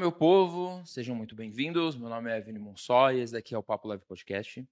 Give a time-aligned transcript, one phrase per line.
[0.00, 1.94] meu povo, sejam muito bem-vindos.
[1.94, 4.66] Meu nome é Vini Monsó e esse daqui é o Papo Live Podcast.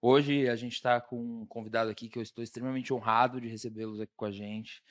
[0.00, 4.00] Hoje a gente está com um convidado aqui que eu estou extremamente honrado de recebê-los
[4.00, 4.82] aqui com a gente.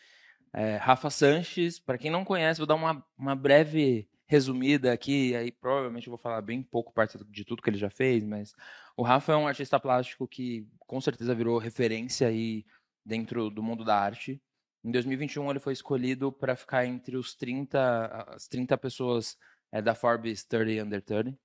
[0.53, 5.51] É, Rafa Sanches, para quem não conhece, vou dar uma, uma breve resumida aqui, aí
[5.51, 8.53] provavelmente eu vou falar bem pouco parte de tudo que ele já fez, mas
[8.95, 12.63] o Rafa é um artista plástico que com certeza virou referência aí
[13.03, 14.39] dentro do mundo da arte.
[14.83, 19.35] Em 2021 ele foi escolhido para ficar entre os 30 as 30 pessoas
[19.71, 21.37] é, da Forbes 30 Under 30.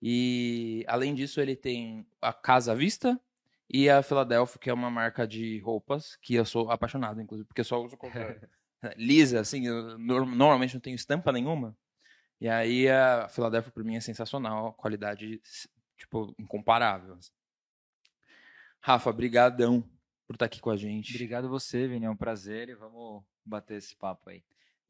[0.00, 3.20] E além disso ele tem a Casa Vista
[3.72, 7.60] e a Philadelphia, que é uma marca de roupas que eu sou apaixonado, inclusive, porque
[7.60, 8.36] eu só uso roupa
[8.96, 11.76] lisa, assim, eu, normalmente não tenho estampa nenhuma.
[12.40, 15.40] E aí a Philadelphia para mim é sensacional, qualidade
[15.96, 17.14] tipo incomparável.
[17.14, 17.30] Assim.
[18.80, 19.88] Rafa, brigadão
[20.26, 21.14] por estar aqui com a gente.
[21.14, 24.42] Obrigado você, Vini, é um prazer e vamos bater esse papo aí.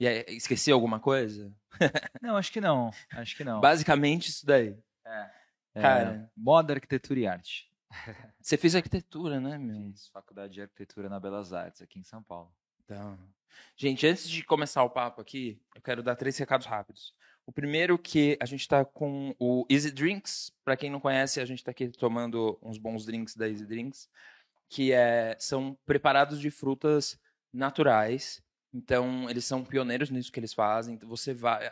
[0.03, 1.55] E aí, esqueci alguma coisa?
[2.21, 3.61] não, acho que não, acho que não.
[3.61, 4.77] Basicamente isso daí.
[5.05, 5.31] É.
[5.81, 7.71] Cara, é, moda, arquitetura e arte.
[8.43, 9.93] Você fez arquitetura, né, meu?
[9.93, 12.53] Fiz faculdade de arquitetura na Belas Artes, aqui em São Paulo.
[12.85, 13.17] Então,
[13.77, 17.15] gente, antes de começar o papo aqui, eu quero dar três recados rápidos.
[17.47, 20.53] O primeiro que a gente está com o Easy Drinks.
[20.65, 24.11] Para quem não conhece, a gente está aqui tomando uns bons drinks da Easy Drinks,
[24.69, 27.17] que é, são preparados de frutas
[27.53, 28.43] naturais.
[28.73, 30.95] Então, eles são pioneiros nisso que eles fazem.
[30.95, 31.71] Então, você vai.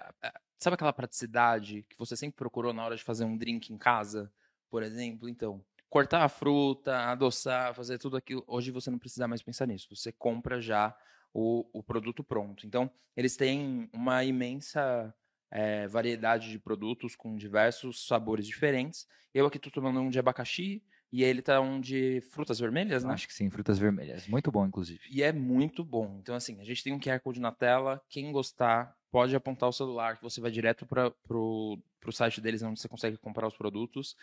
[0.58, 4.30] Sabe aquela praticidade que você sempre procurou na hora de fazer um drink em casa,
[4.68, 5.28] por exemplo?
[5.28, 8.44] Então, cortar a fruta, adoçar, fazer tudo aquilo.
[8.46, 9.94] Hoje você não precisa mais pensar nisso.
[9.94, 10.94] Você compra já
[11.32, 12.66] o, o produto pronto.
[12.66, 15.14] Então, eles têm uma imensa
[15.50, 19.06] é, variedade de produtos com diversos sabores diferentes.
[19.32, 23.12] Eu aqui estou tomando um de abacaxi e ele tá um de frutas vermelhas, né?
[23.12, 24.28] Acho que sim, frutas vermelhas.
[24.28, 25.00] Muito bom, inclusive.
[25.10, 26.18] E é muito bom.
[26.20, 28.00] Então, assim, a gente tem um QR Code na tela.
[28.08, 32.62] Quem gostar, pode apontar o celular, que você vai direto para pro, pro site deles,
[32.62, 34.14] onde você consegue comprar os produtos.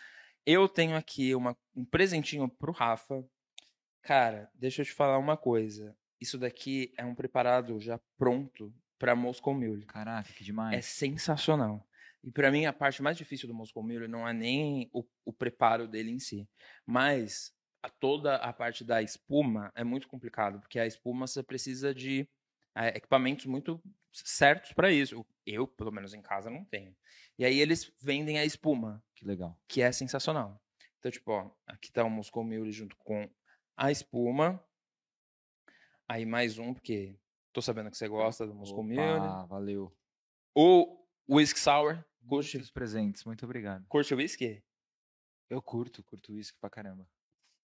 [0.46, 3.22] Eu tenho aqui uma, um presentinho pro Rafa.
[4.00, 5.94] Cara, deixa eu te falar uma coisa.
[6.18, 9.84] Isso daqui é um preparado já pronto para Moscow Mule.
[9.84, 10.76] Caraca, que demais.
[10.76, 11.86] É sensacional.
[12.22, 15.32] E para mim a parte mais difícil do Moscow Mule não é nem o, o
[15.32, 16.48] preparo dele em si,
[16.84, 21.94] mas a, toda a parte da espuma é muito complicado, porque a espuma você precisa
[21.94, 22.28] de
[22.74, 23.80] é, equipamentos muito
[24.12, 25.24] certos para isso.
[25.46, 26.94] Eu, pelo menos em casa, não tenho.
[27.38, 29.02] E aí eles vendem a espuma.
[29.14, 29.58] Que legal.
[29.68, 30.60] Que é sensacional.
[30.98, 33.30] Então, tipo, ó, aqui tá o Moscow Mule junto com
[33.76, 34.62] a espuma.
[36.08, 37.16] Aí mais um, porque
[37.58, 39.00] Tô sabendo que você gosta do Moscow Mule.
[39.00, 39.92] Ah, valeu.
[40.54, 40.97] O
[41.28, 42.02] Whisky Sour.
[42.26, 43.86] Curte os presentes, muito obrigado.
[43.86, 44.62] Curte o whisky?
[45.50, 47.08] Eu curto, curto whisky pra caramba.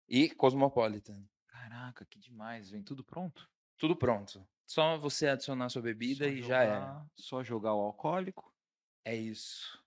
[0.07, 1.23] E Cosmopolitan.
[1.47, 2.69] Caraca, que demais.
[2.69, 3.49] Vem tudo pronto?
[3.77, 4.45] Tudo pronto.
[4.66, 7.05] Só você adicionar sua bebida só e jogar, já é.
[7.16, 8.53] Só jogar o alcoólico.
[9.05, 9.79] É isso.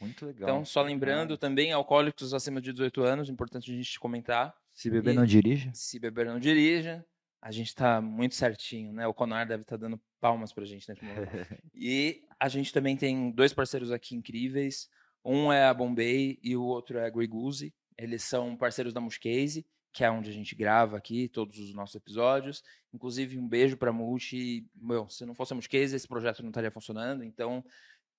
[0.00, 0.48] Muito legal.
[0.48, 4.54] Então, só lembrando, também alcoólicos acima de 18 anos, importante a gente comentar.
[4.72, 5.70] Se beber, e não dirija.
[5.74, 7.06] Se beber, não dirija
[7.42, 9.04] a gente está muito certinho, né?
[9.04, 11.26] O Conar deve estar tá dando palmas para a gente nesse momento.
[11.74, 14.88] e a gente também tem dois parceiros aqui incríveis.
[15.24, 17.74] Um é a Bombay e o outro é a Griguzi.
[17.98, 21.96] Eles são parceiros da Mushcase, que é onde a gente grava aqui todos os nossos
[21.96, 22.62] episódios.
[22.94, 24.64] Inclusive, um beijo para a Multi.
[24.76, 27.24] Meu, se não fosse a Mushcase, esse projeto não estaria funcionando.
[27.24, 27.64] Então,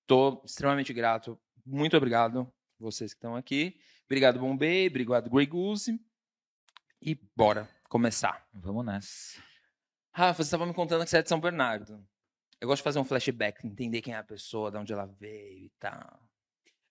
[0.02, 1.40] estou extremamente grato.
[1.64, 3.74] Muito obrigado vocês que estão aqui.
[4.04, 4.86] Obrigado, Bombay.
[4.86, 5.98] Obrigado, Griguzi.
[7.00, 8.44] E bora começar.
[8.52, 9.40] Vamos nessa.
[10.12, 12.04] Rafa, você estava me contando que você é de São Bernardo.
[12.60, 15.66] Eu gosto de fazer um flashback, entender quem é a pessoa, de onde ela veio
[15.66, 16.20] e tal.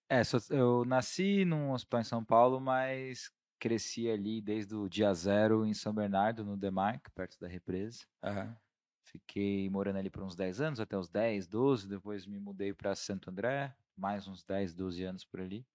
[0.09, 5.65] É, eu nasci num hospital em São Paulo, mas cresci ali desde o dia zero
[5.65, 8.05] em São Bernardo, no Demarque, perto da represa.
[8.23, 8.55] Uhum.
[9.03, 11.85] Fiquei morando ali por uns 10 anos, até os 10, 12.
[11.85, 15.67] Depois me mudei para Santo André, mais uns 10, 12 anos por ali.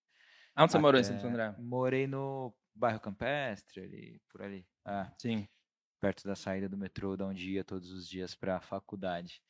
[0.57, 0.83] Onde você até...
[0.83, 1.55] morou em Santo André?
[1.59, 4.67] Morei no bairro Campestre, ali, por ali.
[4.89, 5.47] Ah, sim.
[6.01, 9.43] Perto da saída do metrô, da onde ia todos os dias para a faculdade.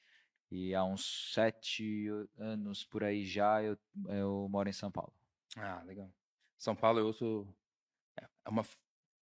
[0.50, 5.12] E há uns sete anos por aí já eu, eu moro em São Paulo.
[5.56, 6.10] Ah, legal.
[6.56, 7.46] São Paulo é outro.
[8.18, 8.64] É uma.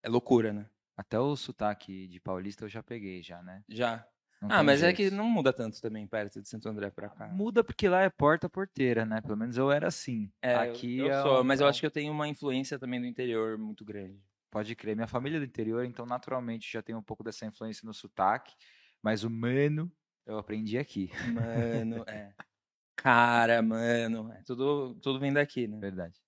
[0.01, 0.67] É loucura, né?
[0.95, 3.63] Até o sotaque de paulista eu já peguei, já, né?
[3.69, 4.07] Já.
[4.41, 4.93] Não ah, mas jeito.
[4.93, 7.27] é que não muda tanto também perto de Santo André pra cá.
[7.27, 9.21] Muda porque lá é porta porteira, né?
[9.21, 10.31] Pelo menos eu era assim.
[10.41, 12.99] É, Aqui eu, eu é sou, mas eu acho que eu tenho uma influência também
[12.99, 14.19] do interior muito grande.
[14.49, 14.95] Pode crer.
[14.95, 18.55] Minha família é do interior, então naturalmente já tem um pouco dessa influência no sotaque.
[19.01, 19.91] Mas o mano,
[20.25, 21.11] eu aprendi aqui.
[21.33, 22.33] Mano, é.
[22.95, 24.31] Cara, mano.
[24.33, 25.77] É, tudo, tudo vem daqui, né?
[25.79, 26.19] Verdade.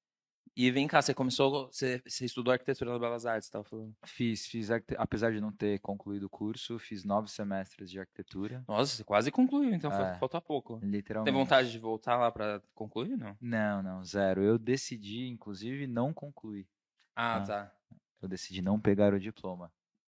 [0.56, 3.96] E vem cá, você começou, você, você estudou arquitetura nas Belas Artes, estava falando?
[4.06, 8.62] Fiz, fiz, apesar de não ter concluído o curso, fiz nove semestres de arquitetura.
[8.68, 10.78] Nossa, você quase concluiu, então é, falta pouco.
[10.84, 11.32] Literalmente.
[11.32, 13.38] Tem vontade de voltar lá para concluir, não?
[13.40, 14.44] Não, não, zero.
[14.44, 16.68] Eu decidi, inclusive, não concluir.
[17.16, 17.79] Ah, ah, tá.
[18.22, 19.72] Eu decidi não pegar o diploma.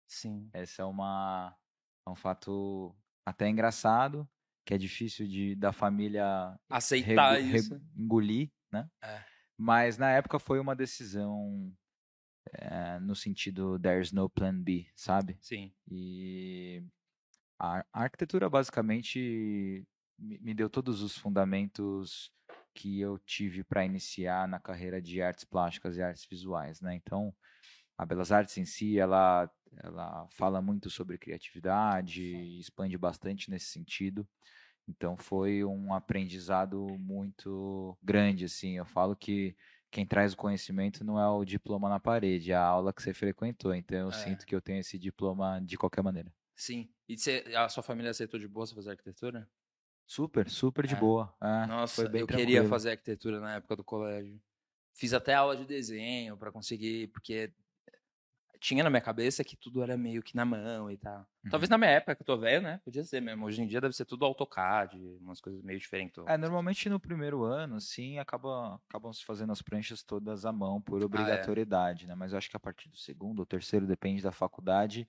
[0.06, 0.48] Sim.
[0.52, 1.56] Essa é uma
[2.06, 4.28] é um fato até engraçado,
[4.64, 8.88] que é difícil de da família aceitar isso, engolir, né?
[9.02, 9.24] É.
[9.56, 11.72] Mas na época foi uma decisão
[12.52, 15.38] é, no sentido there's no plan B, sabe?
[15.40, 15.72] Sim.
[15.90, 16.82] E
[17.58, 19.86] a, a arquitetura basicamente
[20.18, 22.30] me, me, deu todos os fundamentos
[22.74, 26.94] que eu tive para iniciar na carreira de artes plásticas e artes visuais, né?
[26.94, 27.34] Então,
[27.96, 29.50] a Belas Artes em si, ela,
[29.82, 34.26] ela fala muito sobre criatividade, expande bastante nesse sentido.
[34.86, 38.76] Então foi um aprendizado muito grande, assim.
[38.76, 39.56] Eu falo que
[39.90, 43.14] quem traz o conhecimento não é o diploma na parede, é a aula que você
[43.14, 43.74] frequentou.
[43.74, 44.12] Então eu é.
[44.12, 46.32] sinto que eu tenho esse diploma de qualquer maneira.
[46.54, 46.88] Sim.
[47.08, 49.48] E você, a sua família aceitou de boa você fazer arquitetura?
[50.06, 50.98] Super, super de é.
[50.98, 51.34] boa.
[51.40, 52.26] É, Nossa, eu tranquilo.
[52.26, 54.40] queria fazer arquitetura na época do colégio.
[54.92, 57.52] Fiz até aula de desenho para conseguir, porque
[58.64, 61.18] tinha na minha cabeça que tudo era meio que na mão e tal.
[61.44, 61.50] Uhum.
[61.50, 62.80] Talvez na minha época, que eu tô velho, né?
[62.82, 63.44] Podia ser mesmo.
[63.44, 66.24] Hoje em dia deve ser tudo AutoCAD, umas coisas meio diferentes.
[66.26, 70.80] É, normalmente no primeiro ano, sim, acaba, acabam se fazendo as pranchas todas à mão
[70.80, 72.08] por obrigatoriedade, ah, é.
[72.08, 72.14] né?
[72.14, 75.06] Mas eu acho que a partir do segundo ou terceiro, depende da faculdade,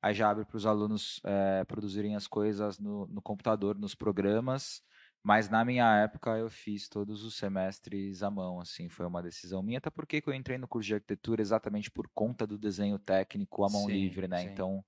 [0.00, 4.82] aí já abre para os alunos é, produzirem as coisas no, no computador, nos programas,
[5.24, 9.62] mas na minha época eu fiz todos os semestres à mão, assim, foi uma decisão
[9.62, 13.64] minha, até porque eu entrei no curso de arquitetura exatamente por conta do desenho técnico
[13.64, 14.42] à mão sim, livre, né?
[14.42, 14.48] Sim.
[14.50, 14.84] Então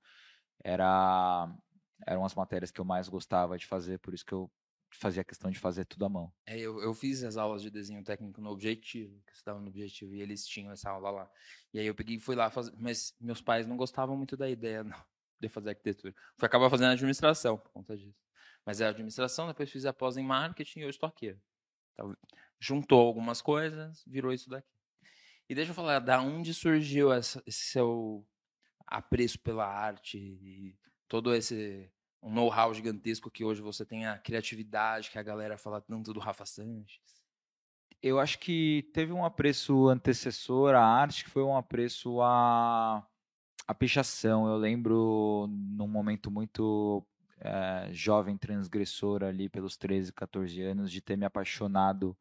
[0.63, 1.51] era
[2.07, 4.51] eram as matérias que eu mais gostava de fazer, por isso que eu
[4.91, 6.31] fazia questão de fazer tudo à mão.
[6.45, 10.15] É, eu, eu fiz as aulas de desenho técnico no Objetivo, que estava no Objetivo,
[10.15, 11.31] e eles tinham essa aula lá.
[11.73, 14.51] E aí eu peguei e fui lá fazer, mas meus pais não gostavam muito da
[14.51, 15.03] ideia não,
[15.41, 16.15] de fazer arquitetura.
[16.37, 18.26] Fui acabar fazendo administração por conta disso.
[18.67, 21.37] Mas é administração, depois fiz a pós em marketing e hoje estou aqui.
[21.93, 22.15] Então,
[22.59, 24.69] juntou algumas coisas, virou isso daqui.
[25.49, 28.27] E deixa eu falar, da onde surgiu essa, esse seu
[28.85, 30.77] apreço pela arte e
[31.07, 31.89] todo esse
[32.21, 36.19] um know-how gigantesco que hoje você tem a criatividade que a galera fala tanto do
[36.19, 37.25] Rafa Sanches?
[38.03, 43.07] Eu acho que teve um apreço antecessor à arte, que foi um apreço à,
[43.67, 44.49] à pichação.
[44.49, 47.07] Eu lembro num momento muito
[47.41, 52.17] é, jovem transgressor ali pelos 13, 14 anos, de ter me apaixonado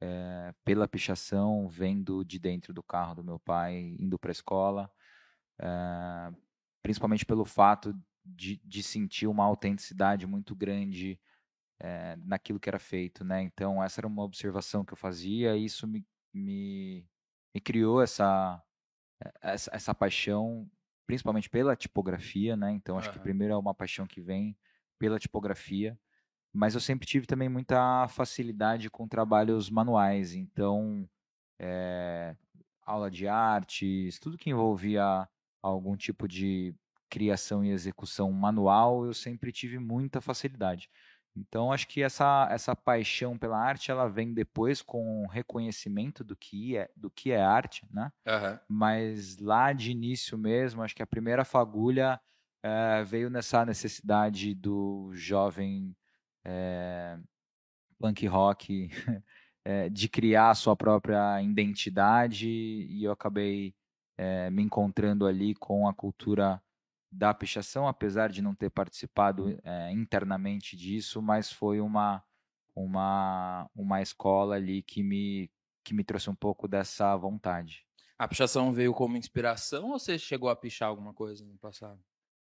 [0.00, 4.90] é, pela pichação, vendo de dentro do carro do meu pai, indo para a escola,
[5.60, 6.32] é,
[6.82, 7.94] principalmente pelo fato
[8.24, 11.18] de, de, sentir uma autenticidade muito grande
[12.24, 13.40] naquilo que era feito, né?
[13.42, 16.04] Então essa era uma observação que eu fazia e isso me,
[16.34, 17.06] me,
[17.54, 18.60] me criou essa,
[19.40, 20.68] essa, essa paixão
[21.08, 22.70] principalmente pela tipografia, né?
[22.70, 23.14] Então acho uhum.
[23.14, 24.54] que primeiro é uma paixão que vem
[24.98, 25.98] pela tipografia,
[26.52, 31.08] mas eu sempre tive também muita facilidade com trabalhos manuais, então
[31.58, 32.36] é,
[32.82, 35.26] aula de artes, tudo que envolvia
[35.62, 36.74] algum tipo de
[37.08, 40.90] criação e execução manual, eu sempre tive muita facilidade.
[41.38, 46.36] Então acho que essa essa paixão pela arte ela vem depois com o reconhecimento do
[46.36, 48.10] que é do que é arte, né?
[48.26, 48.58] Uhum.
[48.68, 52.20] Mas lá de início mesmo, acho que a primeira fagulha
[52.62, 55.96] é, veio nessa necessidade do jovem
[56.44, 57.18] é,
[57.98, 58.90] punk rock
[59.64, 63.74] é, de criar a sua própria identidade e eu acabei
[64.50, 66.60] me encontrando ali com a cultura
[67.10, 72.22] da pichação, apesar de não ter participado é, internamente disso, mas foi uma,
[72.74, 75.50] uma, uma escola ali que me,
[75.82, 77.86] que me trouxe um pouco dessa vontade.
[78.18, 82.00] A pichação veio como inspiração ou você chegou a pichar alguma coisa no passado?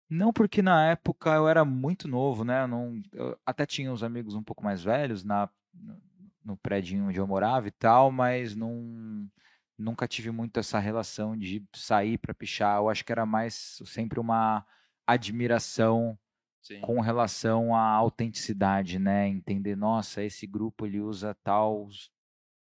[0.09, 2.63] Não, porque na época eu era muito novo, né?
[2.63, 6.01] Eu não, eu até tinha uns amigos um pouco mais velhos na, no,
[6.45, 9.29] no prédio onde eu morava e tal, mas não
[9.79, 12.79] nunca tive muito essa relação de sair para pichar.
[12.79, 14.67] Eu acho que era mais sempre uma
[15.07, 16.19] admiração
[16.63, 16.81] Sim.
[16.81, 19.29] com relação à autenticidade, né?
[19.29, 21.89] Entender, nossa, esse grupo ele usa tal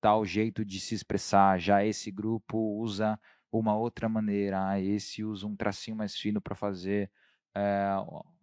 [0.01, 3.17] tal jeito de se expressar, já esse grupo usa
[3.51, 7.09] uma outra maneira, ah, esse usa um tracinho mais fino para fazer
[7.55, 7.61] é,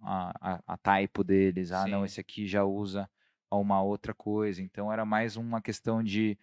[0.03, 1.91] a, a, a typo deles, ah, Sim.
[1.91, 3.11] não, esse aqui já usa
[3.51, 4.63] uma outra coisa.
[4.63, 6.39] Então era mais uma questão de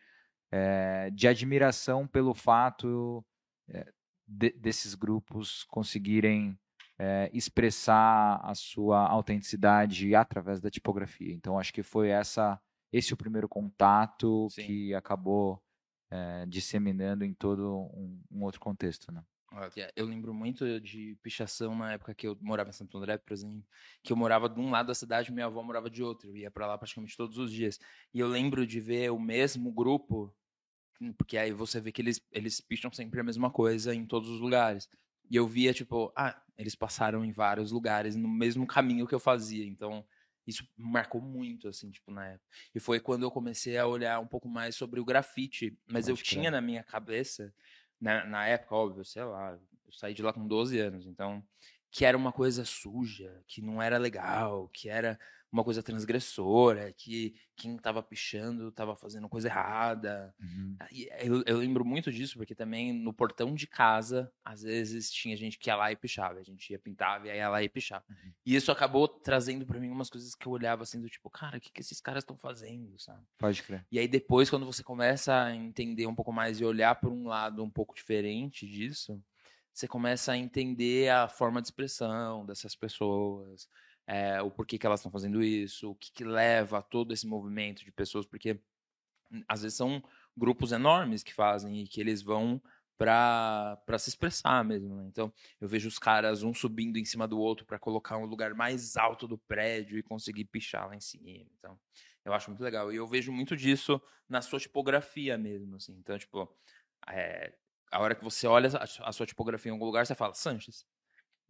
[0.51, 3.25] é, de admiração pelo fato
[3.69, 3.91] é,
[4.25, 6.57] de, desses grupos conseguirem
[6.99, 11.33] é, expressar a sua autenticidade através da tipografia.
[11.33, 12.59] Então, acho que foi essa
[12.91, 14.65] esse o primeiro contato Sim.
[14.65, 15.61] que acabou
[16.09, 19.21] é, disseminando em todo um, um outro contexto, né?
[19.95, 23.65] Eu lembro muito de pichação na época que eu morava em Santo André, por exemplo,
[24.03, 26.29] que eu morava de um lado da cidade e minha avó morava de outro.
[26.29, 27.79] Eu ia para lá praticamente todos os dias.
[28.13, 30.35] E eu lembro de ver o mesmo grupo,
[31.17, 34.39] porque aí você vê que eles, eles picham sempre a mesma coisa em todos os
[34.39, 34.89] lugares.
[35.29, 39.19] E eu via, tipo, ah, eles passaram em vários lugares no mesmo caminho que eu
[39.19, 39.65] fazia.
[39.65, 40.05] Então,
[40.45, 42.49] isso marcou muito, assim, tipo, na época.
[42.73, 45.77] E foi quando eu comecei a olhar um pouco mais sobre o grafite.
[45.85, 47.53] Mas eu tinha na minha cabeça
[47.99, 51.43] na, na época, óbvio, sei lá, eu saí de lá com 12 anos, então,
[51.91, 55.19] que era uma coisa suja, que não era legal, que era
[55.51, 60.33] uma coisa transgressora, que quem estava pichando estava fazendo coisa errada.
[60.39, 60.77] Uhum.
[61.19, 65.57] Eu, eu, lembro muito disso, porque também no portão de casa, às vezes tinha gente
[65.57, 68.03] que ia lá e pichava, a gente ia pintar e ia lá e pichava.
[68.09, 68.33] Uhum.
[68.45, 71.57] E isso acabou trazendo para mim umas coisas que eu olhava assim, do tipo, cara,
[71.57, 73.23] o que, que esses caras estão fazendo, sabe?
[73.37, 73.85] Pode crer.
[73.91, 77.27] E aí depois, quando você começa a entender um pouco mais e olhar por um
[77.27, 79.21] lado um pouco diferente disso,
[79.73, 83.69] você começa a entender a forma de expressão dessas pessoas,
[84.07, 87.27] é, o porquê que elas estão fazendo isso, o que, que leva a todo esse
[87.27, 88.59] movimento de pessoas, porque
[89.31, 90.01] hum, às vezes são
[90.35, 92.61] grupos enormes que fazem e que eles vão
[92.97, 94.95] para se expressar mesmo.
[94.95, 95.05] Né?
[95.07, 98.55] Então, eu vejo os caras um subindo em cima do outro para colocar um lugar
[98.55, 101.29] mais alto do prédio e conseguir pichar lá em cima.
[101.59, 101.79] Então,
[102.25, 102.91] eu acho muito legal.
[102.91, 105.75] E eu vejo muito disso na sua tipografia mesmo.
[105.75, 105.93] Assim.
[105.99, 106.51] Então, tipo,
[107.07, 107.53] é,
[107.91, 110.85] a hora que você olha a, sua tipografia em algum lugar, você fala Sanches.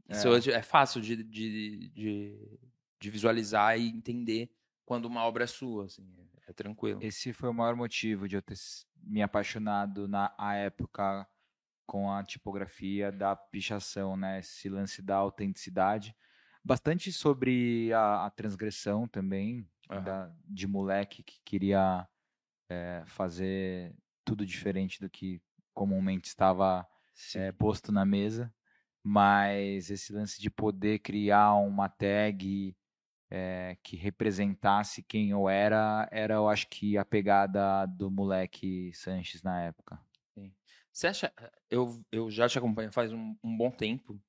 [0.10, 2.60] Isso é, é fácil de, de, de,
[3.00, 4.50] de, visualizar e entender
[4.86, 7.00] quando uma obra é sua, assim, é, é tranquilo.
[7.02, 8.56] Esse foi o maior motivo de eu ter
[9.04, 11.28] me apaixonado na época
[11.86, 14.40] com a tipografia da pichação, né?
[14.40, 16.16] Esse lance da autenticidade.
[16.64, 20.04] Bastante sobre a, a transgressão também, uhum.
[20.04, 22.08] da, de moleque que queria
[22.70, 23.96] é, fazer
[24.26, 25.42] tudo diferente do que
[25.74, 26.86] comumente estava
[27.36, 28.54] é, posto na mesa
[29.10, 32.76] mas esse lance de poder criar uma tag
[33.32, 39.42] é, que representasse quem eu era, era, eu acho que a pegada do moleque Sanches
[39.42, 39.98] na época.
[40.34, 40.54] Sim.
[40.92, 41.34] Você acha,
[41.72, 44.20] eu, eu já te acompanho faz um, um bom tempo,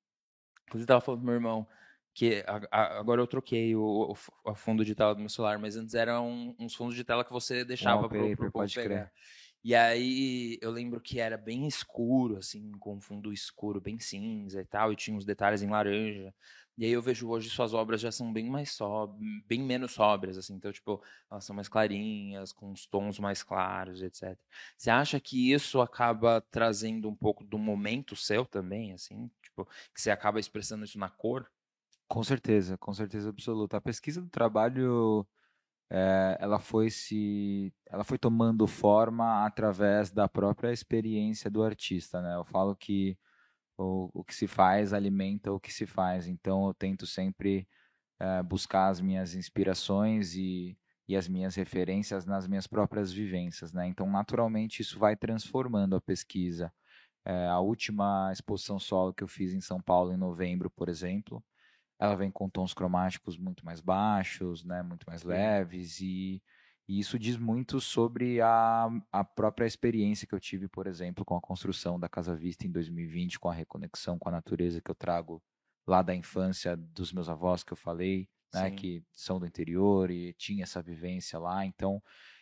[0.63, 1.67] inclusive estava falando pro meu irmão,
[2.13, 5.59] que a, a, agora eu troquei o, o, o, fundo de tela do meu celular,
[5.59, 9.07] mas antes eram uns fundos de tela que você deixava para o povo pegar.
[9.07, 9.11] Crer.
[9.63, 14.65] E aí eu lembro que era bem escuro, assim, com fundo escuro, bem cinza e
[14.65, 16.33] tal, e tinha uns detalhes em laranja.
[16.77, 20.37] E aí eu vejo hoje suas obras já são bem mais sóbrias, bem menos sóbrias,
[20.37, 24.41] assim, então, tipo, elas são mais clarinhas, com os tons mais claros, etc.
[24.77, 29.29] Você acha que isso acaba trazendo um pouco do momento seu também, assim?
[29.43, 31.49] Tipo, que você acaba expressando isso na cor?
[32.07, 33.77] Com certeza, com certeza absoluta.
[33.77, 35.27] A pesquisa do trabalho
[35.91, 42.35] é, ela foi se ela foi tomando forma através da própria experiência do artista né?
[42.35, 43.17] Eu falo que
[43.77, 46.27] o, o que se faz alimenta o que se faz.
[46.27, 47.67] Então eu tento sempre
[48.19, 50.77] é, buscar as minhas inspirações e,
[51.07, 53.87] e as minhas referências nas minhas próprias vivências né?
[53.87, 56.71] Então naturalmente isso vai transformando a pesquisa.
[57.25, 61.43] É, a última exposição solo que eu fiz em São Paulo em novembro por exemplo
[61.99, 66.41] ela vem com tons cromáticos muito mais baixos, né, muito mais leves, e,
[66.87, 71.35] e isso diz muito sobre a, a própria experiência que eu tive, por exemplo, com
[71.35, 74.95] a construção da Casa Vista em 2020, com a reconexão com a natureza que eu
[74.95, 75.41] trago
[75.85, 80.33] lá da infância dos meus avós que eu falei, né, que são do interior e
[80.33, 81.65] tinha essa vivência lá.
[81.65, 82.01] Então,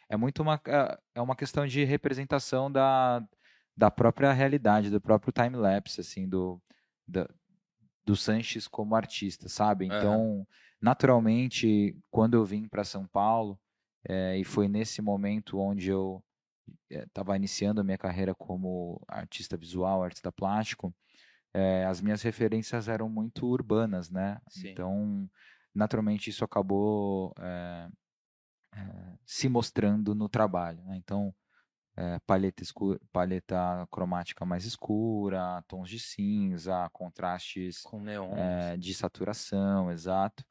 [0.09, 3.25] é muito uma, é, é uma questão de representação da,
[3.75, 6.61] da própria realidade, do próprio time-lapse, assim, do,
[7.07, 7.27] da,
[8.07, 9.85] do Sanches como artista, sabe?
[9.85, 10.47] Então,
[10.81, 13.59] naturalmente, quando eu vim para São Paulo,
[14.07, 16.23] é, e foi nesse momento onde eu
[16.89, 20.95] estava é, iniciando a minha carreira como artista visual, artista plástico,
[21.53, 24.39] é, as minhas referências eram muito urbanas, né?
[24.47, 24.69] Sim.
[24.69, 25.29] Então,
[25.75, 27.33] naturalmente, isso acabou
[29.25, 30.81] se mostrando no trabalho.
[30.85, 30.95] Né?
[30.95, 31.33] Então,
[31.97, 38.35] é, paleta, escura, paleta cromática mais escura, tons de cinza, contrastes Com neon.
[38.35, 40.45] É, de saturação, exato.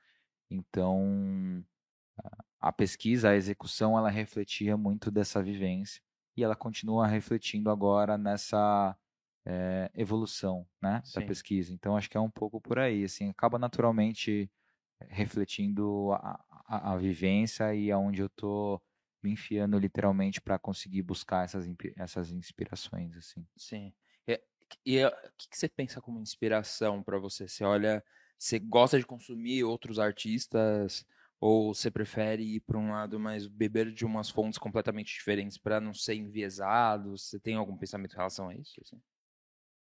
[0.50, 1.64] Então,
[2.60, 6.02] a pesquisa, a execução, ela refletia muito dessa vivência
[6.36, 8.96] e ela continua refletindo agora nessa
[9.46, 11.72] é, evolução né, da pesquisa.
[11.72, 13.04] Então, acho que é um pouco por aí.
[13.04, 14.50] Assim, acaba naturalmente
[15.08, 18.82] refletindo a, a, a vivência e aonde eu estou
[19.26, 21.66] me enfiando literalmente para conseguir buscar essas,
[21.97, 23.45] essas inspirações, assim.
[23.56, 23.92] Sim.
[24.26, 24.40] E,
[24.85, 27.49] e o que, que você pensa como inspiração para você?
[27.49, 28.04] Você olha,
[28.38, 31.04] você gosta de consumir outros artistas
[31.40, 35.80] Ou você prefere ir para um lado mais beber de umas fontes completamente diferentes para
[35.80, 37.16] não ser enviesado?
[37.18, 38.80] Você tem algum pensamento em relação a isso?
[38.83, 39.00] Assim?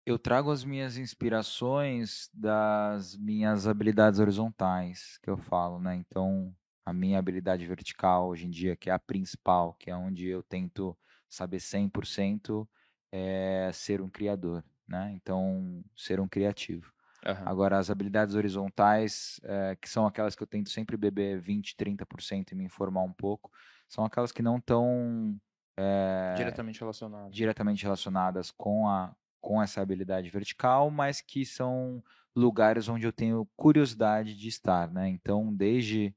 [0.05, 5.95] Eu trago as minhas inspirações das minhas habilidades horizontais, que eu falo, né?
[5.95, 6.55] Então,
[6.87, 10.41] a minha habilidade vertical hoje em dia, que é a principal, que é onde eu
[10.41, 12.65] tento saber 100%,
[13.11, 15.11] é ser um criador, né?
[15.13, 16.93] Então, ser um criativo.
[17.25, 17.33] Uhum.
[17.45, 22.53] Agora, as habilidades horizontais, é, que são aquelas que eu tento sempre beber 20%, 30%
[22.53, 23.51] e me informar um pouco,
[23.89, 25.37] são aquelas que não estão
[25.75, 32.01] é, diretamente relacionadas diretamente relacionadas com, a, com essa habilidade vertical, mas que são
[32.33, 35.09] lugares onde eu tenho curiosidade de estar, né?
[35.09, 36.15] Então, desde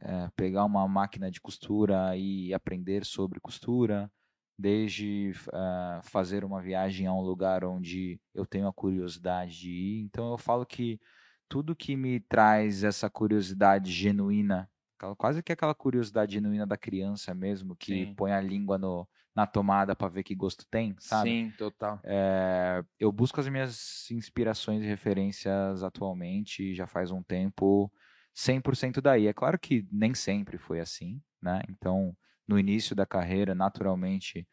[0.00, 4.10] é, pegar uma máquina de costura e aprender sobre costura,
[4.58, 10.00] desde uh, fazer uma viagem a um lugar onde eu tenho a curiosidade de ir.
[10.02, 11.00] Então eu falo que
[11.48, 14.70] tudo que me traz essa curiosidade genuína,
[15.16, 18.14] quase que aquela curiosidade genuína da criança mesmo, que Sim.
[18.14, 21.30] põe a língua no, na tomada para ver que gosto tem, sabe?
[21.30, 21.98] Sim, total.
[22.04, 27.90] É, eu busco as minhas inspirações e referências atualmente, já faz um tempo,
[28.34, 29.26] 100% daí.
[29.26, 31.62] É claro que nem sempre foi assim, né?
[31.68, 32.16] Então
[32.50, 34.46] no início da carreira, naturalmente,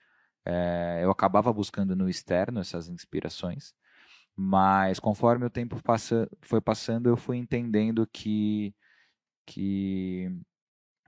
[0.46, 3.74] é, eu acabava buscando no externo essas inspirações,
[4.36, 8.76] mas conforme o tempo passa, foi passando, eu fui entendendo que,
[9.48, 10.32] que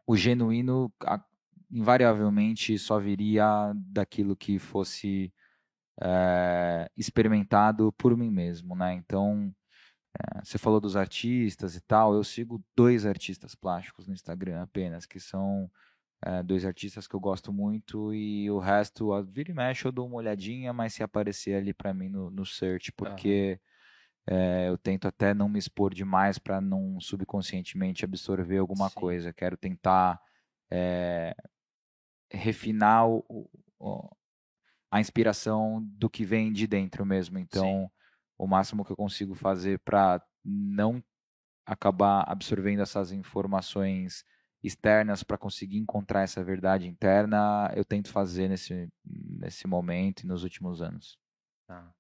[0.07, 1.23] o genuíno a,
[1.71, 5.31] invariavelmente só viria daquilo que fosse
[6.01, 8.93] é, experimentado por mim mesmo, né?
[8.93, 9.53] Então,
[10.43, 15.19] você falou dos artistas e tal, eu sigo dois artistas plásticos no Instagram apenas, que
[15.19, 15.69] são
[16.21, 19.91] é, dois artistas que eu gosto muito e o resto, a vira e mexe, eu
[19.91, 23.59] dou uma olhadinha, mas se aparecer ali para mim no, no search, porque
[24.29, 24.35] uhum.
[24.35, 28.95] é, eu tento até não me expor demais para não subconscientemente absorver alguma Sim.
[28.95, 29.33] coisa.
[29.33, 30.19] Quero tentar
[30.69, 31.33] é,
[32.29, 33.49] refinar o,
[33.79, 34.09] o,
[34.91, 37.39] a inspiração do que vem de dentro mesmo.
[37.39, 37.99] Então, Sim.
[38.39, 41.03] O máximo que eu consigo fazer para não
[41.65, 44.23] acabar absorvendo essas informações
[44.63, 50.43] externas para conseguir encontrar essa verdade interna, eu tento fazer nesse, nesse momento e nos
[50.43, 51.17] últimos anos.
[51.67, 51.93] Tá.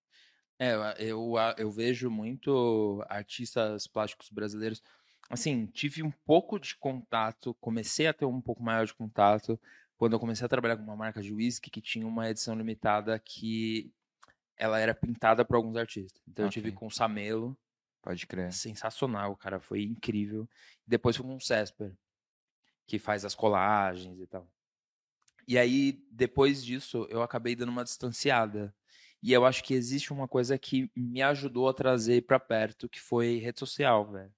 [0.57, 4.81] É, eu, eu vejo muito artistas plásticos brasileiros.
[5.29, 9.59] Assim, tive um pouco de contato, comecei a ter um pouco maior de contato
[9.97, 13.17] quando eu comecei a trabalhar com uma marca de whisky que tinha uma edição limitada
[13.19, 13.93] que
[14.59, 16.21] ela era pintada por alguns artistas.
[16.27, 16.59] Então okay.
[16.59, 17.57] eu tive com o Samelo.
[18.01, 18.51] Pode crer.
[18.53, 20.47] Sensacional, cara, foi incrível.
[20.85, 21.95] Depois foi com o Cesper
[22.85, 24.51] que faz as colagens e tal.
[25.47, 28.75] E aí, depois disso, eu acabei dando uma distanciada.
[29.21, 32.99] E eu acho que existe uma coisa que me ajudou a trazer para perto, que
[32.99, 34.33] foi rede social, velho.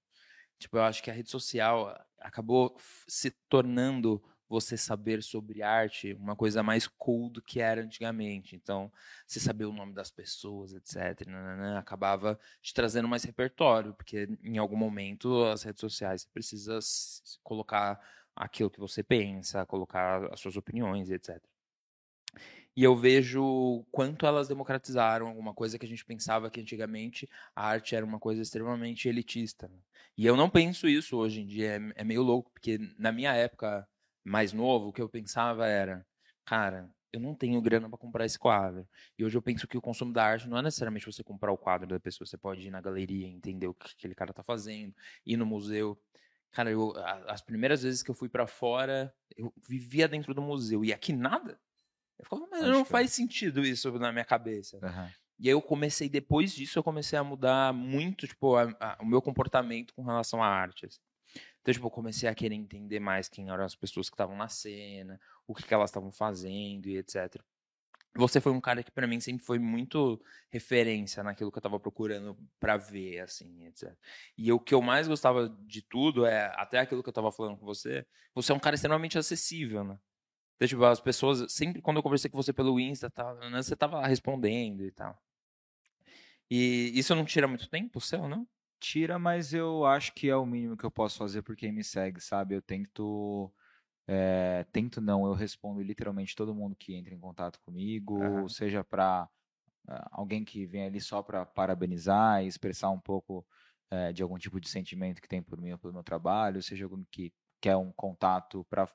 [0.58, 2.76] Tipo, eu acho que a rede social acabou
[3.08, 8.54] se tornando você saber sobre arte uma coisa mais cool do que era antigamente.
[8.54, 8.92] Então,
[9.26, 14.58] você saber o nome das pessoas, etc., nanana, acabava te trazendo mais repertório, porque em
[14.58, 16.78] algum momento as redes sociais precisa
[17.42, 17.98] colocar
[18.36, 21.42] aquilo que você pensa, colocar as suas opiniões, etc.
[22.76, 27.66] E eu vejo quanto elas democratizaram alguma coisa que a gente pensava que antigamente a
[27.66, 29.68] arte era uma coisa extremamente elitista.
[29.68, 29.78] Né?
[30.16, 33.34] E eu não penso isso hoje em dia, é, é meio louco, porque na minha
[33.34, 33.86] época
[34.24, 36.06] mais novo, o que eu pensava era,
[36.44, 38.88] cara, eu não tenho grana para comprar esse quadro.
[39.18, 41.58] E hoje eu penso que o consumo da arte não é necessariamente você comprar o
[41.58, 44.94] quadro da pessoa, você pode ir na galeria, entender o que aquele cara está fazendo,
[45.26, 46.00] ir no museu.
[46.50, 46.92] Cara, eu,
[47.28, 50.84] as primeiras vezes que eu fui para fora, eu vivia dentro do museu.
[50.84, 51.58] E aqui nada.
[52.18, 54.78] Eu ficava, mas não faz sentido isso na minha cabeça.
[54.82, 55.10] Uhum.
[55.38, 59.06] E aí eu comecei, depois disso, eu comecei a mudar muito, tipo, a, a, o
[59.06, 60.86] meu comportamento com relação à arte.
[60.86, 61.00] Assim.
[61.62, 64.48] Então, tipo, eu comecei a querer entender mais quem eram as pessoas que estavam na
[64.48, 67.42] cena, o que, que elas estavam fazendo e etc
[68.14, 71.80] você foi um cara que para mim sempre foi muito referência naquilo que eu estava
[71.80, 73.96] procurando para ver, assim, etc.
[74.36, 77.56] E o que eu mais gostava de tudo é, até aquilo que eu estava falando
[77.56, 79.98] com você, você é um cara extremamente acessível, né?
[80.56, 83.74] Então, tipo, as pessoas, sempre quando eu conversei com você pelo Insta, tal, né, você
[83.74, 85.18] tava respondendo e tal.
[86.50, 88.46] E isso não tira muito tempo seu, não?
[88.82, 91.84] Tira, mas eu acho que é o mínimo que eu posso fazer por quem me
[91.84, 92.56] segue, sabe?
[92.56, 93.48] Eu tento
[94.08, 98.48] é, tento não, eu respondo literalmente todo mundo que entra em contato comigo, uhum.
[98.48, 103.46] seja para uh, ah, alguém que vem ali só para parabenizar e expressar um pouco
[103.92, 106.84] uh, de algum tipo de sentimento que tem por mim ou pelo meu trabalho, seja
[106.84, 108.88] alguém que quer um contato para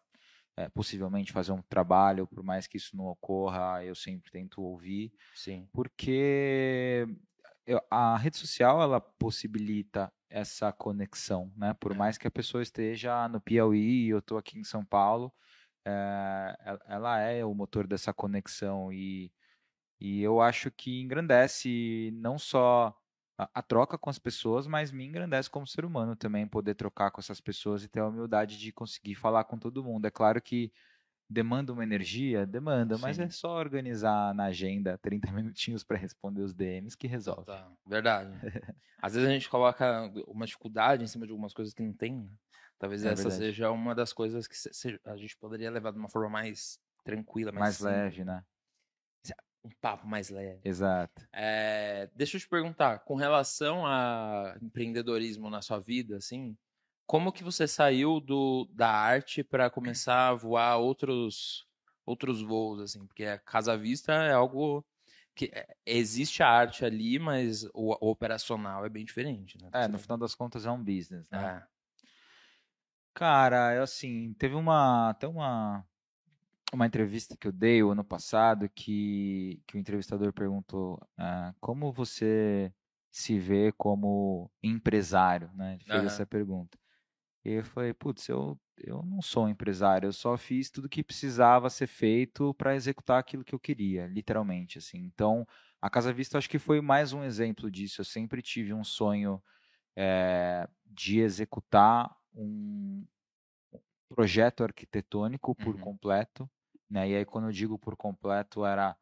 [0.58, 5.14] eh, possivelmente fazer um trabalho, por mais que isso não ocorra, eu sempre tento ouvir,
[5.34, 5.70] Sim.
[5.72, 7.08] porque
[7.68, 11.74] eu, a rede social ela possibilita essa conexão, né?
[11.74, 11.96] Por é.
[11.96, 15.32] mais que a pessoa esteja no Piauí e eu estou aqui em São Paulo,
[15.86, 19.32] é, ela é o motor dessa conexão e,
[20.00, 22.96] e eu acho que engrandece não só
[23.38, 27.12] a, a, troca com as pessoas, mas me engrandece como ser humano também poder trocar
[27.12, 30.06] com essas pessoas e ter a humildade de conseguir falar com todo mundo.
[30.06, 30.72] É claro que
[31.30, 33.02] demanda uma energia, demanda, Sim.
[33.02, 37.46] mas é só organizar na agenda 30 minutinhos para responder os DMs que resolve.
[37.46, 38.32] Tá, verdade.
[39.02, 42.16] Às vezes a gente coloca uma dificuldade em cima de algumas coisas que não tem.
[42.16, 42.30] Né?
[42.80, 43.38] Talvez é essa verdade.
[43.38, 44.56] seja uma das coisas que
[45.06, 48.44] a gente poderia levar de uma forma mais tranquila, mais, mais leve, né?
[49.64, 50.62] Um papo mais leve.
[50.64, 51.28] Exato.
[51.34, 56.56] É, deixa eu te perguntar, com relação a empreendedorismo na sua vida, assim,
[57.08, 61.66] como que você saiu do, da arte para começar a voar outros
[62.06, 63.06] outros voos, assim?
[63.06, 64.86] Porque a Casa Vista é algo
[65.36, 69.70] que é, existe a arte ali, mas o, o operacional é bem diferente, né?
[69.74, 71.64] É, no final das contas é um business, né?
[71.64, 71.68] É.
[73.14, 75.86] Cara, é assim, teve uma até uma
[76.74, 81.94] uma entrevista que eu dei o ano passado que, que o entrevistador perguntou ah, como
[81.94, 82.74] você
[83.10, 85.76] se vê como empresário, né?
[85.76, 86.08] Ele fez uhum.
[86.08, 86.78] essa pergunta.
[87.48, 91.02] E eu falei, putz, eu, eu não sou um empresário, eu só fiz tudo que
[91.02, 94.98] precisava ser feito para executar aquilo que eu queria, literalmente, assim.
[94.98, 95.48] Então,
[95.82, 98.02] a Casa Vista acho que foi mais um exemplo disso.
[98.02, 99.42] Eu sempre tive um sonho
[99.96, 103.06] é, de executar um
[104.10, 105.82] projeto arquitetônico por uhum.
[105.82, 106.50] completo,
[106.90, 107.10] né?
[107.10, 108.94] E aí quando eu digo por completo era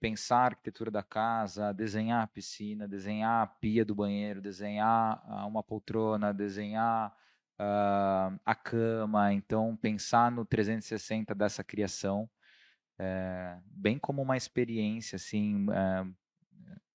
[0.00, 5.44] pensar a arquitetura da casa, desenhar a piscina, desenhar a pia do banheiro, desenhar ah,
[5.44, 7.14] uma poltrona, desenhar
[7.60, 9.32] uh, a cama.
[9.32, 12.28] Então pensar no 360 dessa criação,
[12.98, 15.66] é, bem como uma experiência assim.
[15.70, 16.06] É,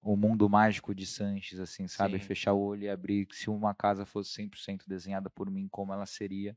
[0.01, 2.19] o mundo mágico de Sanches, assim, sabe?
[2.19, 2.25] Sim.
[2.27, 3.27] Fechar o olho e abrir.
[3.31, 6.55] Se uma casa fosse 100% desenhada por mim, como ela seria.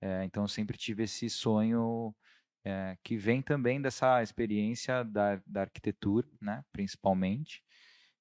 [0.00, 2.14] É, então, eu sempre tive esse sonho
[3.02, 7.64] que vem também dessa experiência da, da arquitetura, né, principalmente.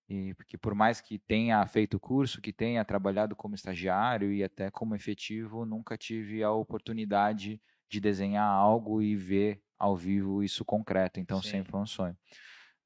[0.10, 4.44] E porque por mais que tenha feito o curso, que tenha trabalhado como estagiário e
[4.44, 10.64] até como efetivo, nunca tive a oportunidade de desenhar algo e ver ao vivo isso
[10.64, 11.20] concreto.
[11.20, 11.50] Então Sim.
[11.50, 12.18] sempre foi um sonho.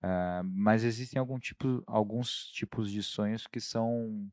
[0.03, 4.27] Uh, mas existem algum tipo, alguns tipos de sonhos que são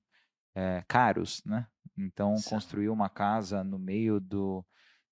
[0.54, 1.66] é, caros, né?
[1.96, 2.50] Então, Sim.
[2.50, 4.64] construir uma casa no meio do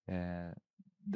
[0.09, 0.55] é,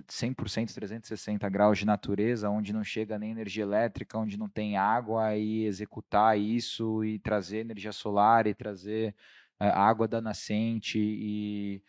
[0.09, 5.37] 100% 360 graus de natureza, onde não chega nem energia elétrica, onde não tem água,
[5.37, 9.14] e executar isso e trazer energia solar e trazer
[9.59, 11.83] é, água da nascente e,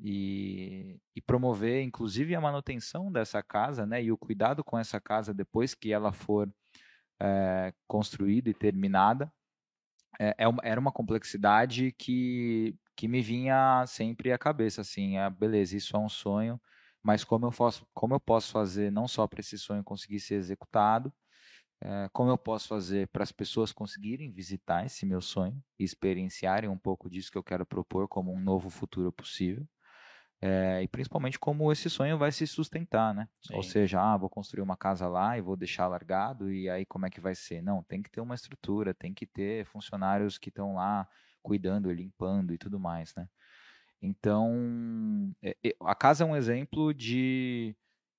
[0.00, 4.02] e, e, promover, inclusive, a manutenção dessa casa, né?
[4.02, 6.50] E o cuidado com essa casa depois que ela for
[7.20, 9.32] é, construída e terminada
[10.18, 15.28] é, é uma, era uma complexidade que, que me vinha sempre à cabeça, assim, é,
[15.30, 16.60] beleza, isso é um sonho,
[17.06, 20.34] mas como eu posso, como eu posso fazer não só para esse sonho conseguir ser
[20.34, 21.12] executado,
[21.80, 26.68] é, como eu posso fazer para as pessoas conseguirem visitar esse meu sonho e experienciarem
[26.68, 29.64] um pouco disso que eu quero propor como um novo futuro possível.
[30.42, 33.28] É, e principalmente como esse sonho vai se sustentar, né?
[33.40, 33.54] Sim.
[33.54, 37.06] Ou seja, ah, vou construir uma casa lá e vou deixar largado, e aí como
[37.06, 37.62] é que vai ser?
[37.62, 41.08] Não, tem que ter uma estrutura, tem que ter funcionários que estão lá
[41.40, 43.28] cuidando, limpando e tudo mais, né?
[44.00, 47.74] Então, é, a casa é um exemplo de,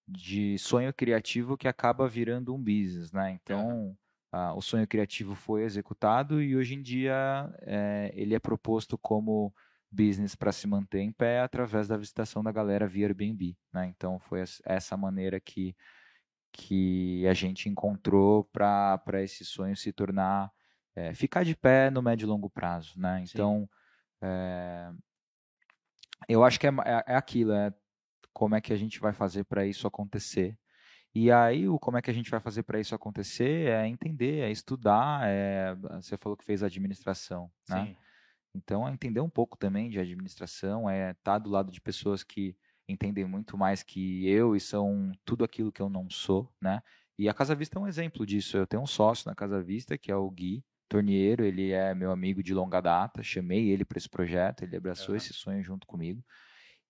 [0.07, 3.31] de sonho criativo que acaba virando um business, né?
[3.31, 3.97] Então,
[4.31, 9.53] ah, o sonho criativo foi executado e hoje em dia é, ele é proposto como
[9.91, 13.57] business para se manter em pé através da visitação da galera via Airbnb.
[13.73, 13.87] Né?
[13.87, 15.75] Então foi essa maneira que,
[16.51, 20.51] que a gente encontrou para esse sonho se tornar,
[20.95, 22.99] é, ficar de pé no médio e longo prazo.
[22.99, 23.23] Né?
[23.27, 23.67] Então,
[24.21, 24.91] é,
[26.27, 27.73] eu acho que é, é, é, aquilo, é
[28.33, 30.57] como é que a gente vai fazer para isso acontecer.
[31.13, 34.41] E aí, o como é que a gente vai fazer para isso acontecer é entender,
[34.41, 35.27] é estudar.
[35.27, 37.87] É, você falou que fez administração, né?
[37.87, 37.95] Sim.
[38.53, 42.23] Então, é entender um pouco também de administração, é estar tá do lado de pessoas
[42.23, 42.55] que
[42.87, 46.81] entendem muito mais que eu e são tudo aquilo que eu não sou, né?
[47.17, 48.57] E a Casa Vista é um exemplo disso.
[48.57, 52.11] Eu tenho um sócio na Casa Vista, que é o Gui Tornieiro, ele é meu
[52.11, 55.17] amigo de longa data, chamei ele para esse projeto, ele abraçou uhum.
[55.17, 56.23] esse sonho junto comigo.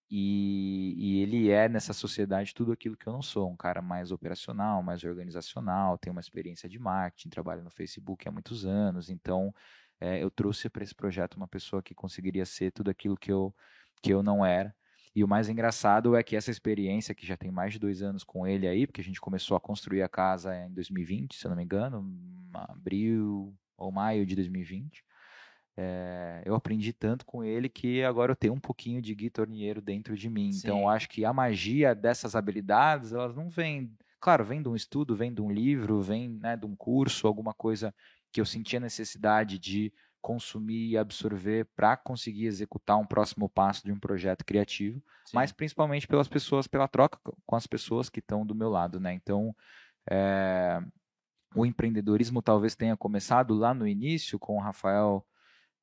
[0.10, 4.10] E, e, ele é nessa sociedade tudo aquilo que eu não sou, um cara mais
[4.10, 9.54] operacional, mais organizacional, tem uma experiência de marketing, trabalha no Facebook há muitos anos, então
[10.00, 13.54] é, eu trouxe para esse projeto uma pessoa que conseguiria ser tudo aquilo que eu,
[14.02, 14.74] que eu não era.
[15.14, 18.24] E o mais engraçado é que essa experiência, que já tem mais de dois anos
[18.24, 21.50] com ele aí, porque a gente começou a construir a casa em 2020, se eu
[21.50, 22.06] não me engano,
[22.54, 25.04] abril, ou maio de 2020.
[25.80, 29.80] É, eu aprendi tanto com ele que agora eu tenho um pouquinho de Gui Tornieiro
[29.80, 30.52] dentro de mim.
[30.52, 30.60] Sim.
[30.60, 34.76] Então, eu acho que a magia dessas habilidades, elas não vêm, claro, vem de um
[34.76, 37.94] estudo, vem de um livro, vem né, de um curso, alguma coisa
[38.32, 43.92] que eu sentia necessidade de consumir e absorver para conseguir executar um próximo passo de
[43.92, 45.36] um projeto criativo, Sim.
[45.36, 49.14] mas principalmente pelas pessoas, pela troca com as pessoas que estão do meu lado, né?
[49.14, 49.56] Então,
[50.10, 50.82] é,
[51.56, 55.26] o empreendedorismo talvez tenha começado lá no início com o Rafael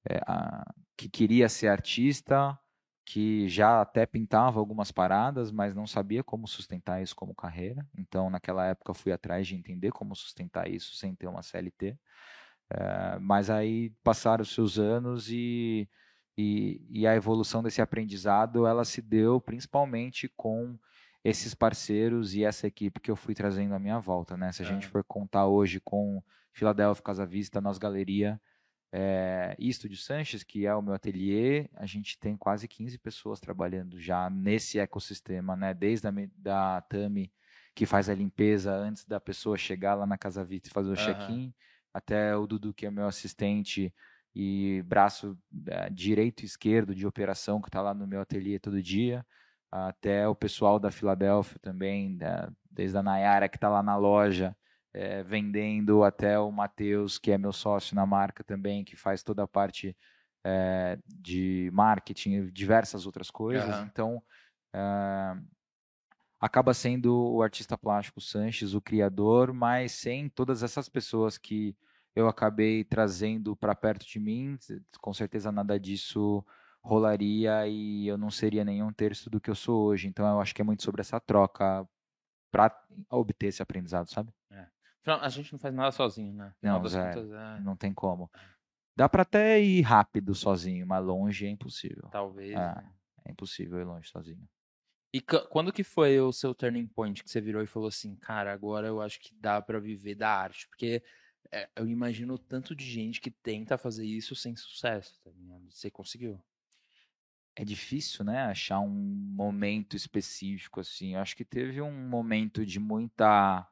[0.08, 0.64] é, a,
[0.96, 2.58] que queria ser artista,
[3.04, 7.86] que já até pintava algumas paradas, mas não sabia como sustentar isso como carreira.
[7.96, 11.98] Então, naquela época, fui atrás de entender como sustentar isso sem ter uma CLT.
[12.70, 15.88] É, mas aí passaram os seus anos e,
[16.36, 20.78] e, e, a evolução desse aprendizado ela se deu principalmente com
[21.24, 24.36] esses parceiros e essa equipe que eu fui trazendo à minha volta.
[24.36, 24.52] Né?
[24.52, 24.68] Se a é.
[24.68, 28.38] gente for contar hoje com Filadélfia Casa Vista, Nós Galeria
[28.92, 33.40] é, e Estúdio Sanches, que é o meu ateliê, a gente tem quase 15 pessoas
[33.40, 35.74] trabalhando já nesse ecossistema, né?
[35.74, 37.32] Desde a da Tami,
[37.74, 40.92] que faz a limpeza antes da pessoa chegar lá na Casa Vita e fazer o
[40.92, 40.96] uhum.
[40.96, 41.54] check-in,
[41.92, 43.92] até o Dudu, que é meu assistente
[44.32, 48.82] e braço é, direito e esquerdo de operação, que está lá no meu ateliê todo
[48.82, 49.26] dia,
[49.74, 54.56] até o pessoal da Filadélfia também, da, desde a Nayara, que está lá na loja,
[54.92, 59.42] é, vendendo até o Matheus, que é meu sócio na marca também, que faz toda
[59.42, 59.96] a parte
[60.44, 63.76] é, de marketing e diversas outras coisas.
[63.76, 63.84] Uhum.
[63.86, 64.22] Então,
[64.72, 65.36] é,
[66.40, 71.76] acaba sendo o artista plástico Sanches o criador, mas sem todas essas pessoas que
[72.14, 74.56] eu acabei trazendo para perto de mim,
[75.00, 76.44] com certeza nada disso
[76.84, 80.06] rolaria e eu não seria nenhum terço do que eu sou hoje.
[80.06, 81.88] Então, eu acho que é muito sobre essa troca
[82.52, 82.70] para
[83.10, 84.32] obter esse aprendizado, sabe?
[84.50, 84.66] É.
[85.06, 86.54] A gente não faz nada sozinho, né?
[86.62, 87.60] Não, é, contas, é...
[87.60, 88.30] não tem como.
[88.96, 92.08] Dá para até ir rápido sozinho, mas longe é impossível.
[92.10, 92.52] Talvez.
[92.52, 92.92] É, né?
[93.26, 94.48] é impossível ir longe sozinho.
[95.12, 98.52] E quando que foi o seu turning point que você virou e falou assim, cara,
[98.52, 100.66] agora eu acho que dá para viver da arte?
[100.68, 101.02] Porque
[101.52, 105.70] é, eu imagino tanto de gente que tenta fazer isso sem sucesso, tá ligado?
[105.70, 106.42] Você conseguiu.
[107.56, 111.14] É difícil, né, achar um momento específico assim.
[111.14, 113.68] Eu acho que teve um momento de muita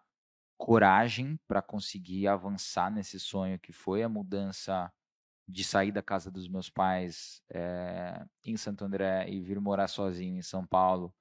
[0.57, 4.93] coragem para conseguir avançar nesse sonho que foi a mudança
[5.49, 10.39] de sair da casa dos meus pais é, em Santo André e vir morar sozinho
[10.39, 11.15] em São Paulo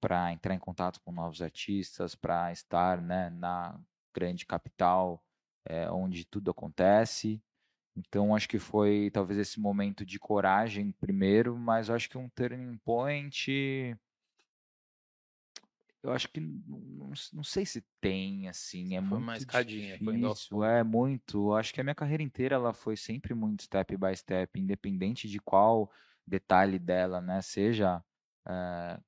[0.00, 3.80] para entrar em contato com novos artistas, para estar né, na
[4.14, 5.24] grande capital
[5.66, 7.42] é, onde tudo acontece.
[7.98, 12.76] Então acho que foi talvez esse momento de coragem primeiro, mas acho que um turning
[12.78, 13.96] point
[16.02, 20.48] eu acho que não, não sei se tem, assim, é foi muito mais escadinha, difícil,
[20.48, 24.16] foi é muito, acho que a minha carreira inteira ela foi sempre muito step by
[24.16, 25.90] step, independente de qual
[26.26, 28.02] detalhe dela, né, seja
[28.46, 29.00] é,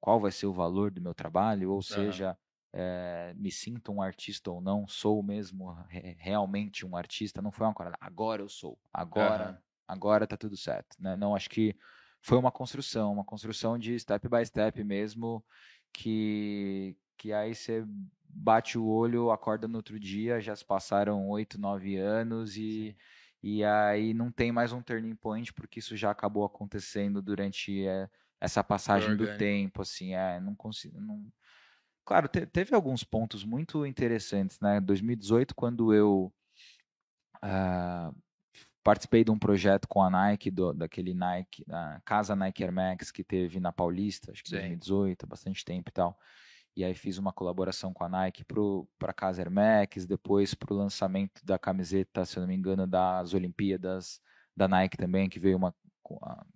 [0.00, 2.38] qual vai ser o valor do meu trabalho, ou seja,
[2.78, 5.74] é, me sinto um artista ou não, sou mesmo
[6.18, 9.56] realmente um artista, não foi uma coisa, agora eu sou, agora, uhum.
[9.88, 11.74] agora tá tudo certo, né, não, acho que
[12.20, 15.42] foi uma construção, uma construção de step by step mesmo,
[15.90, 17.82] que, que aí você
[18.28, 22.94] bate o olho, acorda no outro dia, já se passaram oito, nove anos e,
[23.42, 28.10] e aí não tem mais um turning point, porque isso já acabou acontecendo durante é,
[28.38, 31.24] essa passagem do tempo, assim, é, não consigo, não...
[32.06, 34.80] Claro, te, teve alguns pontos muito interessantes, né?
[34.80, 36.32] 2018, quando eu
[37.44, 38.16] uh,
[38.84, 43.10] participei de um projeto com a Nike, do, daquele Nike, a Casa Nike Air Max
[43.10, 46.16] que teve na Paulista, acho que em 2018, há bastante tempo e tal.
[46.76, 50.72] E aí fiz uma colaboração com a Nike para a Casa Air Max, depois para
[50.72, 54.20] o lançamento da camiseta, se eu não me engano, das Olimpíadas
[54.56, 55.74] da Nike também, que veio uma,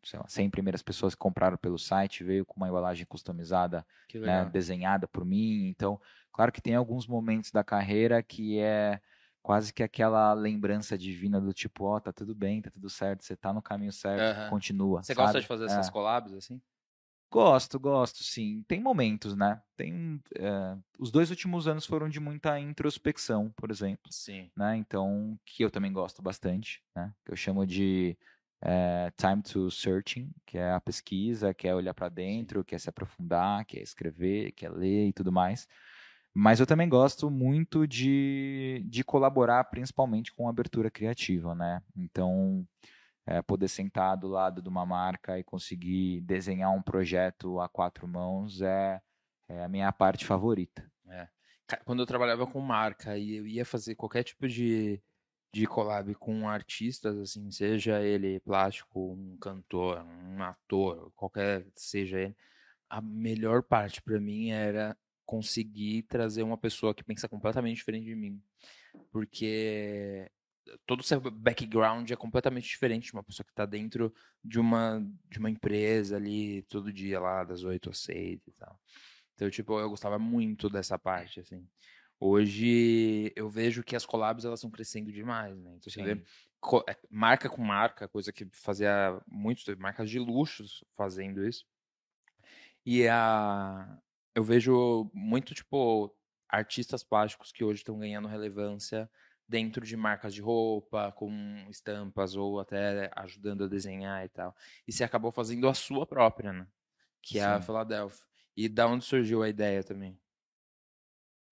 [0.05, 3.85] sei lá, 100 primeiras pessoas que compraram pelo site, veio com uma embalagem customizada,
[4.15, 5.69] né, desenhada por mim.
[5.69, 6.01] Então,
[6.33, 9.01] claro que tem alguns momentos da carreira que é
[9.43, 13.25] quase que aquela lembrança divina do tipo, ó, oh, tá tudo bem, tá tudo certo,
[13.25, 14.51] você tá no caminho certo, uhum.
[14.51, 15.03] continua.
[15.03, 15.27] Você sabe?
[15.27, 15.91] gosta de fazer essas é.
[15.91, 16.61] collabs assim?
[17.33, 18.65] Gosto, gosto, sim.
[18.67, 19.63] Tem momentos, né?
[19.77, 24.13] Tem é, os dois últimos anos foram de muita introspecção, por exemplo.
[24.13, 24.51] Sim.
[24.57, 24.77] Né?
[24.77, 27.15] Então, que eu também gosto bastante, né?
[27.25, 28.19] Que eu chamo de
[28.62, 32.79] é, time to searching, que é a pesquisa, que é olhar para dentro, que é
[32.79, 35.66] se aprofundar, que é escrever, que é ler e tudo mais.
[36.33, 41.83] Mas eu também gosto muito de, de colaborar, principalmente com abertura criativa, né?
[41.96, 42.64] Então,
[43.27, 48.07] é, poder sentar do lado de uma marca e conseguir desenhar um projeto a quatro
[48.07, 49.01] mãos é,
[49.49, 50.88] é a minha parte favorita.
[51.09, 51.29] É.
[51.85, 55.01] Quando eu trabalhava com marca e eu ia fazer qualquer tipo de
[55.53, 62.37] de collab com artistas, assim, seja ele plástico, um cantor, um ator, qualquer seja ele,
[62.89, 68.17] a melhor parte para mim era conseguir trazer uma pessoa que pensa completamente diferente de
[68.17, 68.43] mim.
[69.13, 70.29] Porque
[70.87, 75.05] todo o seu background é completamente diferente de uma pessoa que está dentro de uma,
[75.29, 78.79] de uma empresa ali todo dia lá das 8 às 6 e tal.
[79.35, 81.67] Então, tipo, eu gostava muito dessa parte, assim.
[82.23, 85.75] Hoje eu vejo que as collabs elas estão crescendo demais, né?
[85.77, 86.23] Então você vê
[86.87, 91.65] é, marca com marca, coisa que fazia muito, marcas de luxos fazendo isso.
[92.85, 93.99] E a
[94.35, 96.15] eu vejo muito tipo
[96.49, 99.11] artistas plásticos que hoje estão ganhando relevância
[99.49, 104.55] dentro de marcas de roupa, com estampas ou até ajudando a desenhar e tal.
[104.87, 106.67] E você acabou fazendo a sua própria, né?
[107.23, 107.41] Que Sim.
[107.41, 108.25] é a Philadelphia.
[108.57, 110.19] E da onde surgiu a ideia também?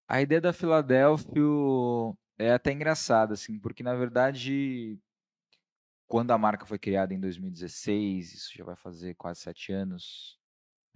[0.09, 1.43] A ideia da Philadelphia
[2.39, 4.99] é até engraçada, assim, porque na verdade,
[6.07, 10.39] quando a marca foi criada em 2016, isso já vai fazer quase sete anos,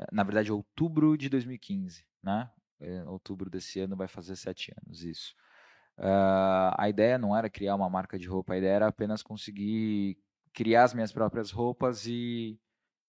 [0.01, 2.51] eh, na verdade, outubro de 2015, né?
[2.81, 5.35] É, outubro desse ano vai fazer sete anos, isso.
[5.99, 10.17] Uh, a ideia não era criar uma marca de roupa, a ideia era apenas conseguir
[10.55, 12.59] criar as minhas próprias roupas e,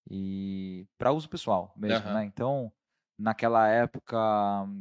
[0.09, 2.13] e para uso pessoal mesmo, uhum.
[2.13, 2.25] né?
[2.25, 2.71] Então,
[3.17, 4.17] Naquela época,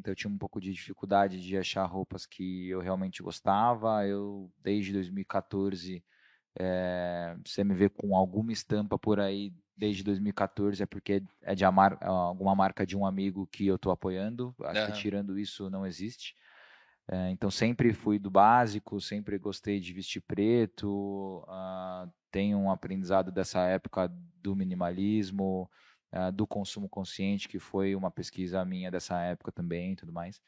[0.04, 4.06] eu tinha um pouco de dificuldade de achar roupas que eu realmente gostava.
[4.06, 6.02] Eu, desde 2014,
[6.58, 11.64] é, você me vê com alguma estampa por aí desde 2014 é porque é de
[11.64, 14.54] amar, alguma marca de um amigo que eu estou apoiando.
[14.62, 14.86] Acho uhum.
[14.86, 16.34] que tirando isso não existe.
[17.08, 21.44] É, então sempre fui do básico, sempre gostei de vestir preto.
[21.48, 24.08] Uh, tenho um aprendizado dessa época
[24.40, 25.68] do minimalismo
[26.12, 30.40] uh, do consumo consciente, que foi uma pesquisa minha dessa época também e tudo mais.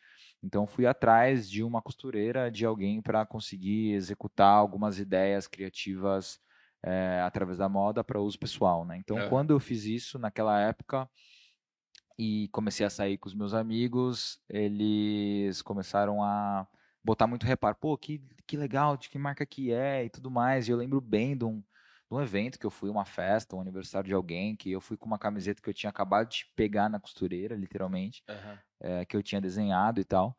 [0.42, 6.38] Então, fui atrás de uma costureira, de alguém para conseguir executar algumas ideias criativas
[6.85, 8.85] é, através da moda para uso pessoal.
[8.85, 8.98] Né?
[8.98, 9.29] Então, é.
[9.29, 11.09] quando eu fiz isso naquela época
[12.18, 16.66] e comecei a sair com os meus amigos, eles começaram a
[17.03, 17.77] botar muito reparo.
[17.81, 20.68] Pô, que, que legal, de que marca que é e tudo mais.
[20.68, 21.62] E eu lembro bem de um,
[22.14, 25.07] num evento que eu fui, uma festa, um aniversário de alguém, que eu fui com
[25.07, 28.59] uma camiseta que eu tinha acabado de pegar na costureira, literalmente, uhum.
[28.81, 30.37] é, que eu tinha desenhado e tal.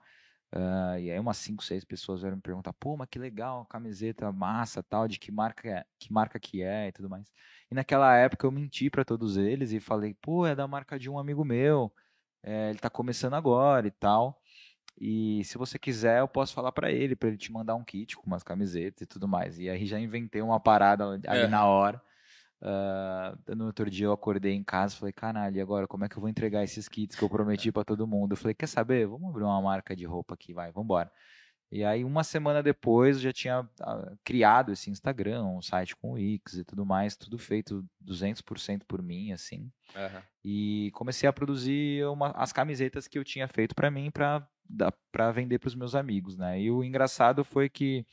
[0.54, 4.32] Uh, e aí umas cinco, seis pessoas vieram me perguntar, pô, mas que legal, camiseta
[4.32, 7.30] massa, tal, de que marca é, que marca que é e tudo mais.
[7.70, 11.10] E naquela época eu menti para todos eles e falei, pô, é da marca de
[11.10, 11.94] um amigo meu,
[12.42, 14.42] é, ele tá começando agora e tal.
[14.98, 18.16] E se você quiser, eu posso falar para ele, para ele te mandar um kit
[18.16, 19.60] com umas camisetas e tudo mais.
[19.60, 21.48] E aí já inventei uma parada ali é.
[21.48, 22.02] na hora.
[22.62, 26.10] Uh, no outro dia eu acordei em casa e falei, caralho, e agora como é
[26.10, 28.32] que eu vou entregar esses kits que eu prometi para todo mundo?
[28.32, 29.06] Eu falei, quer saber?
[29.06, 31.12] Vamos abrir uma marca de roupa aqui, vai, vamos embora.
[31.72, 36.14] E aí, uma semana depois, eu já tinha uh, criado esse Instagram, um site com
[36.14, 39.70] Wix e tudo mais, tudo feito 200% por mim, assim.
[39.96, 40.22] Uhum.
[40.44, 44.48] E comecei a produzir uma, as camisetas que eu tinha feito para mim, para
[45.12, 46.60] para vender para os meus amigos, né?
[46.60, 48.06] E o engraçado foi que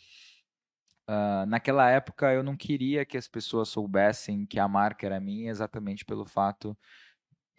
[1.09, 5.51] uh, naquela época eu não queria que as pessoas soubessem que a marca era minha,
[5.51, 6.77] exatamente pelo fato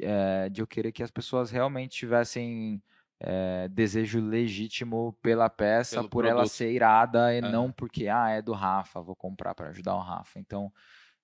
[0.02, 2.82] uh, de eu querer que as pessoas realmente tivessem
[3.22, 6.40] uh, desejo legítimo pela peça, Pelo por produto.
[6.40, 10.02] ela ser irada e não porque ah é do Rafa, vou comprar para ajudar o
[10.02, 10.40] Rafa.
[10.40, 10.72] Então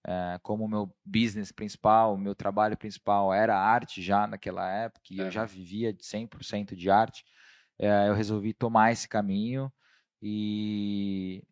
[0.07, 5.05] é, como o meu business principal, o meu trabalho principal era arte já naquela época,
[5.11, 5.23] e é.
[5.23, 7.38] eu já vivia de 100% de arte, é,
[7.79, 9.71] eu resolvi tomar esse caminho
[10.21, 11.43] e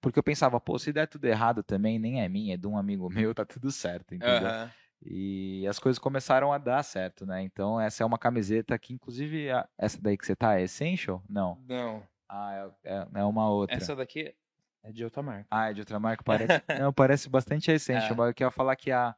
[0.00, 2.76] porque eu pensava, pô, se der tudo errado também, nem é minha, é de um
[2.76, 4.48] amigo meu, tá tudo certo, entendeu?
[4.48, 4.70] Uhum.
[5.02, 7.42] E as coisas começaram a dar certo, né?
[7.42, 11.22] Então essa é uma camiseta que, inclusive, essa daí que você tá é Essential?
[11.28, 11.58] Não.
[11.66, 12.02] Não.
[12.28, 13.76] Ah, é, é, é uma outra.
[13.76, 14.34] Essa daqui
[14.82, 15.46] é de outra marca.
[15.50, 16.22] Ah, é de outra marca?
[16.24, 18.14] Parece, não, parece bastante a Essential, é.
[18.14, 19.16] mas eu queria falar que a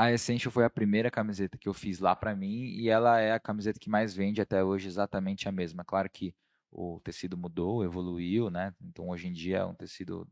[0.00, 3.32] a Essential foi a primeira camiseta que eu fiz lá para mim e ela é
[3.32, 5.84] a camiseta que mais vende até hoje, exatamente a mesma.
[5.84, 6.34] Claro que
[6.72, 8.72] o tecido mudou, evoluiu, né?
[8.80, 10.26] Então hoje em dia é um tecido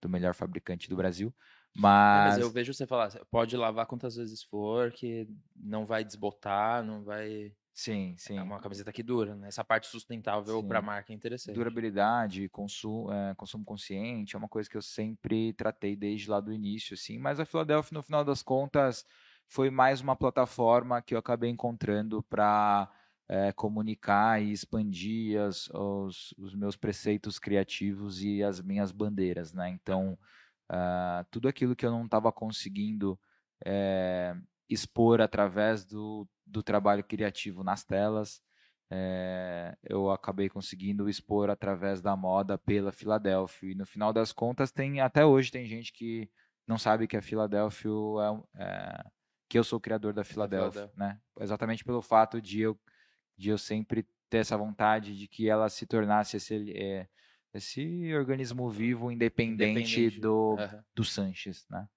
[0.00, 1.34] do melhor fabricante do Brasil.
[1.74, 2.34] Mas...
[2.34, 7.02] mas eu vejo você falar, pode lavar quantas vezes for, que não vai desbotar, não
[7.02, 7.52] vai.
[7.72, 8.36] Sim, sim.
[8.36, 9.48] É uma camiseta que dura, né?
[9.48, 11.54] Essa parte sustentável para a marca é interessante.
[11.54, 16.52] Durabilidade, consumo, é, consumo consciente, é uma coisa que eu sempre tratei desde lá do
[16.52, 17.18] início, assim.
[17.18, 19.04] Mas a Philadelphia, no final das contas,
[19.48, 22.90] foi mais uma plataforma que eu acabei encontrando para
[23.28, 29.68] é, comunicar e expandir as, os, os, meus preceitos criativos e as minhas bandeiras, né?
[29.70, 30.18] Então,
[30.70, 33.18] uh, tudo aquilo que eu não estava conseguindo
[33.64, 34.34] é,
[34.70, 38.40] expor através do, do trabalho criativo nas telas.
[38.90, 43.72] é, eu acabei conseguindo expor através da moda pela Filadélfia.
[43.72, 46.30] E no final das contas, tem até hoje tem gente que
[46.66, 47.90] não sabe que a Filadélfia
[48.56, 49.04] é, é
[49.48, 51.20] que eu sou o criador da Filadélfia, né?
[51.40, 52.78] Exatamente pelo fato de eu
[53.36, 57.08] de eu sempre ter essa vontade de que ela se tornasse esse é,
[57.52, 60.20] esse organismo vivo independente, independente.
[60.20, 60.82] do uhum.
[60.94, 61.88] do Sanches, né?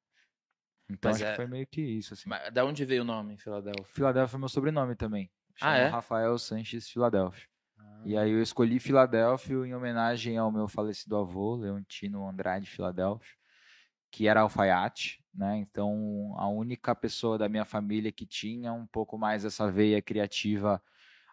[0.90, 1.32] Então Mas acho é...
[1.32, 2.30] que foi meio que isso assim.
[2.30, 3.86] Mas da onde veio o nome Filadélfia?
[3.94, 5.32] Filadélfia é meu sobrenome também.
[5.56, 5.88] Chama ah, é?
[5.88, 7.48] Rafael Sanches Filadélfia.
[7.78, 8.02] Ah.
[8.06, 13.36] E aí eu escolhi Filadélfia em homenagem ao meu falecido avô, Leontino Andrade Filadélfia,
[14.12, 15.58] que era alfaiate, né?
[15.58, 20.82] Então a única pessoa da minha família que tinha um pouco mais essa veia criativa,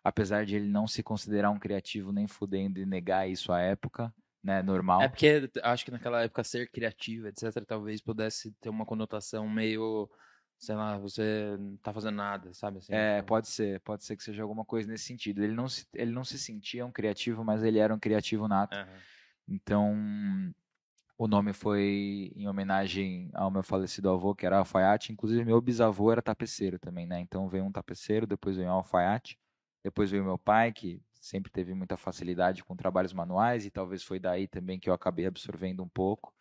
[0.04, 4.12] apesar de ele não se considerar um criativo nem fudendo e negar isso à época,
[4.42, 4.62] né?
[4.62, 5.02] Normal.
[5.02, 10.08] É porque acho que naquela época ser criativo, etc, talvez pudesse ter uma conotação meio
[10.60, 12.78] sei lá, você não tá fazendo nada, sabe?
[12.78, 15.42] Assim, é, tipo pode ser, pode ser que seja alguma coisa nesse sentido.
[15.42, 18.76] Ele não se, ele não se sentia um criativo, mas ele era um criativo nato.
[18.76, 18.98] Uhum.
[19.48, 20.54] Então,
[21.16, 25.12] o nome foi em homenagem ao meu falecido avô, que era alfaiate.
[25.12, 27.18] Inclusive, meu bisavô era tapeceiro também, né?
[27.20, 29.38] Então, veio um tapeceiro, depois veio um alfaiate,
[29.82, 34.18] depois veio meu pai, que sempre teve muita facilidade com trabalhos manuais, e talvez foi
[34.18, 36.34] daí também que eu acabei absorvendo um pouco.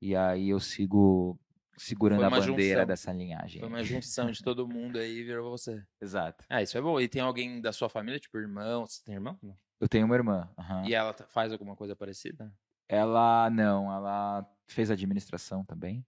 [0.00, 1.38] E aí eu sigo
[1.76, 2.86] segurando a bandeira junção.
[2.86, 3.60] dessa linhagem.
[3.60, 5.82] Foi uma junção de todo mundo aí e virou você.
[6.00, 6.44] Exato.
[6.48, 7.00] Ah, isso é bom.
[7.00, 8.86] E tem alguém da sua família, tipo irmão?
[8.86, 9.38] Você tem irmão?
[9.80, 10.48] Eu tenho uma irmã.
[10.58, 10.86] Uhum.
[10.86, 12.52] E ela faz alguma coisa parecida?
[12.88, 16.04] Ela não, ela fez administração também.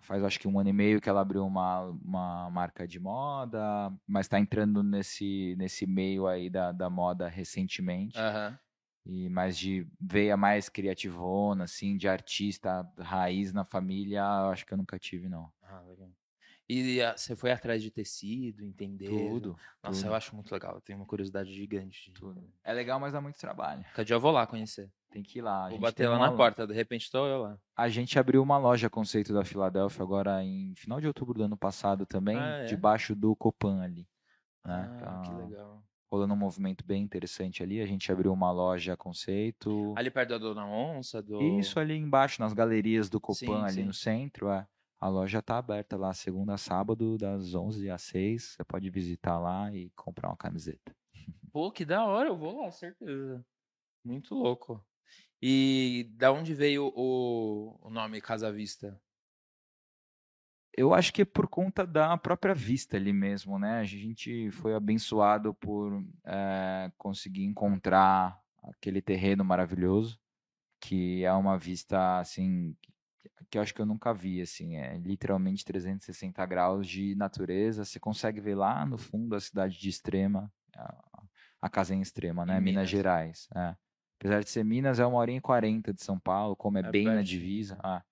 [0.00, 3.92] Faz acho que um ano e meio que ela abriu uma, uma marca de moda,
[4.06, 8.18] mas está entrando nesse, nesse meio aí da, da moda recentemente.
[8.18, 8.56] Uhum
[9.04, 14.72] e mais de veia mais criativona, assim, de artista raiz na família, eu acho que
[14.72, 15.52] eu nunca tive, não.
[15.62, 16.10] Ah, legal.
[16.68, 19.06] E você foi atrás de tecido, entender?
[19.06, 19.56] Tudo.
[19.82, 20.10] Nossa, tudo.
[20.10, 20.76] eu acho muito legal.
[20.76, 22.12] Eu tenho uma curiosidade gigante.
[22.12, 22.50] Tudo.
[22.62, 23.84] É legal, mas dá muito trabalho.
[23.90, 24.90] Cada dia eu vou lá conhecer.
[25.12, 25.68] Tem que ir lá.
[25.68, 26.36] Vou bater lá na loja.
[26.36, 27.58] porta, de repente estou eu lá.
[27.76, 31.56] A gente abriu uma loja conceito da Filadélfia agora em final de outubro do ano
[31.56, 32.64] passado também, ah, é?
[32.64, 34.08] debaixo do Copan ali.
[34.64, 35.00] Né?
[35.02, 35.82] Ah, que legal
[36.12, 37.80] rolando um movimento bem interessante ali.
[37.80, 39.94] A gente abriu uma loja conceito.
[39.96, 41.22] Ali perto da Dona Onça?
[41.22, 41.40] Do...
[41.58, 43.84] Isso, ali embaixo, nas galerias do Copan, sim, ali sim.
[43.84, 44.50] no centro.
[44.50, 44.66] É.
[45.00, 48.42] A loja está aberta lá segunda a sábado, das 11 às 6.
[48.42, 50.94] Você pode visitar lá e comprar uma camiseta.
[51.50, 53.42] Pô, que da hora, eu vou lá, certeza.
[54.04, 54.84] Muito louco.
[55.40, 59.00] E da onde veio o, o nome Casa Vista?
[60.74, 63.80] Eu acho que é por conta da própria vista ali mesmo, né?
[63.80, 70.18] A gente foi abençoado por é, conseguir encontrar aquele terreno maravilhoso,
[70.80, 72.74] que é uma vista, assim,
[73.50, 77.84] que eu acho que eu nunca vi, assim, é literalmente 360 graus de natureza.
[77.84, 81.22] Você consegue ver lá no fundo a cidade de Extrema, a,
[81.60, 82.54] a casa em Extrema, né?
[82.54, 82.64] Minas.
[82.64, 83.48] Minas Gerais.
[83.54, 83.76] É.
[84.22, 86.90] Apesar de ser Minas, é uma hora e quarenta de São Paulo, como é, é
[86.92, 87.16] bem perto.
[87.16, 87.76] na divisa.
[87.82, 88.04] Ah.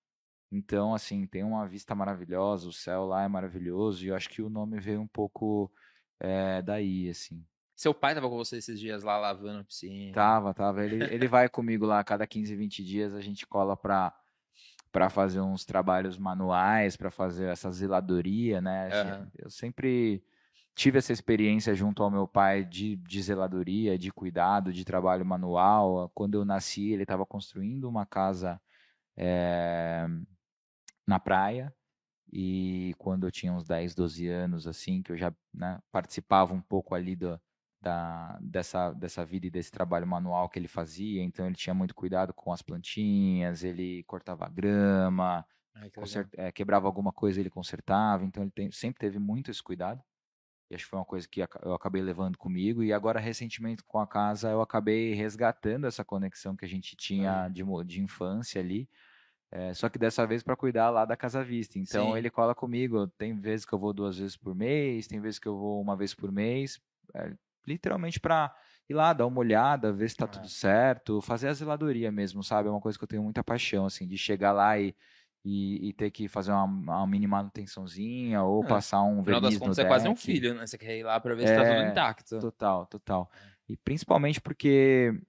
[0.51, 4.41] Então, assim, tem uma vista maravilhosa, o céu lá é maravilhoso, e eu acho que
[4.41, 5.71] o nome veio um pouco
[6.19, 7.41] é, daí, assim.
[7.77, 10.11] Seu pai tava com você esses dias lá lavando a piscina?
[10.11, 10.83] Tava, tava.
[10.83, 14.13] Ele, ele vai comigo lá cada 15, 20 dias, a gente cola pra,
[14.91, 18.89] pra fazer uns trabalhos manuais, para fazer essa zeladoria, né?
[18.89, 19.27] Uhum.
[19.37, 20.21] Eu sempre
[20.75, 26.09] tive essa experiência junto ao meu pai de, de zeladoria, de cuidado, de trabalho manual.
[26.13, 28.59] Quando eu nasci, ele estava construindo uma casa
[29.17, 30.07] é,
[31.05, 31.73] na praia.
[32.31, 36.61] E quando eu tinha uns 10, 12 anos, assim, que eu já né, participava um
[36.61, 37.39] pouco ali do,
[37.81, 41.93] da, dessa, dessa vida e desse trabalho manual que ele fazia, então ele tinha muito
[41.93, 48.23] cuidado com as plantinhas, ele cortava grama, Ai, consert, é, quebrava alguma coisa, ele consertava,
[48.23, 50.01] então ele tem, sempre teve muito esse cuidado.
[50.71, 52.81] E acho que foi uma coisa que eu acabei levando comigo.
[52.81, 57.49] E agora, recentemente, com a casa, eu acabei resgatando essa conexão que a gente tinha
[57.49, 58.87] de, de infância ali.
[59.51, 61.77] É, só que dessa vez para cuidar lá da Casa Vista.
[61.77, 62.17] Então Sim.
[62.17, 63.05] ele cola comigo.
[63.05, 65.97] Tem vezes que eu vou duas vezes por mês, tem vezes que eu vou uma
[65.97, 66.79] vez por mês.
[67.13, 67.33] É,
[67.67, 68.55] literalmente para
[68.89, 70.29] ir lá, dar uma olhada, ver se está é.
[70.29, 72.69] tudo certo, fazer a zeladoria mesmo, sabe?
[72.69, 74.95] É uma coisa que eu tenho muita paixão, assim, de chegar lá e,
[75.43, 78.67] e, e ter que fazer uma, uma mini manutençãozinha ou é.
[78.67, 80.65] passar um verniz das contas, no é quase um filho, né?
[80.65, 82.39] Você quer ir lá para ver se está tudo é, intacto.
[82.39, 83.31] Total, total.
[83.67, 85.19] E principalmente porque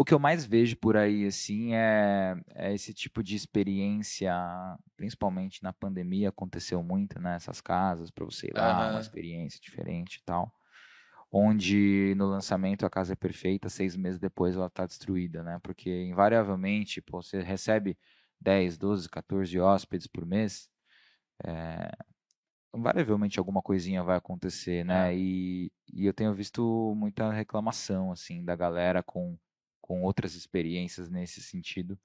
[0.00, 4.32] o que eu mais vejo por aí, assim, é, é, esse tipo de experiência,
[4.96, 8.90] principalmente na pandemia, aconteceu muito né, casas, para você ir lá, uhum.
[8.92, 10.50] uma experiência diferente e tal.
[11.30, 15.60] Onde no lançamento a casa é perfeita, seis meses depois ela está destruída, né?
[15.62, 17.96] Porque invariavelmente, pô, você recebe
[18.40, 20.68] 10, 12, 14 hóspedes por mês,
[21.44, 21.90] é,
[22.74, 25.12] invariavelmente alguma coisinha vai acontecer, né?
[25.12, 25.16] É.
[25.16, 29.38] E, e eu tenho visto muita reclamação, assim, da galera com,
[29.80, 31.98] com outras experiências nesse sentido.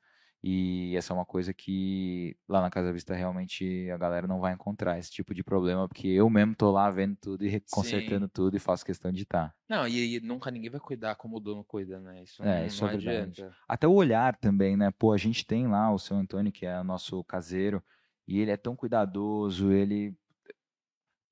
[0.48, 4.54] E essa é uma coisa que lá na Casa Vista realmente a galera não vai
[4.54, 8.30] encontrar esse tipo de problema, porque eu mesmo tô lá vendo tudo e consertando Sim.
[8.30, 9.56] tudo e faço questão de estar.
[9.70, 12.24] Não, e, e nunca ninguém vai cuidar como o dono cuida, né?
[12.24, 13.46] Isso É, não, isso não é verdade.
[13.46, 13.56] adianta.
[13.68, 14.92] Até o olhar também, né?
[14.92, 17.84] Pô, a gente tem lá o seu Antônio, que é o nosso caseiro,
[18.28, 20.16] e ele é tão cuidadoso, ele.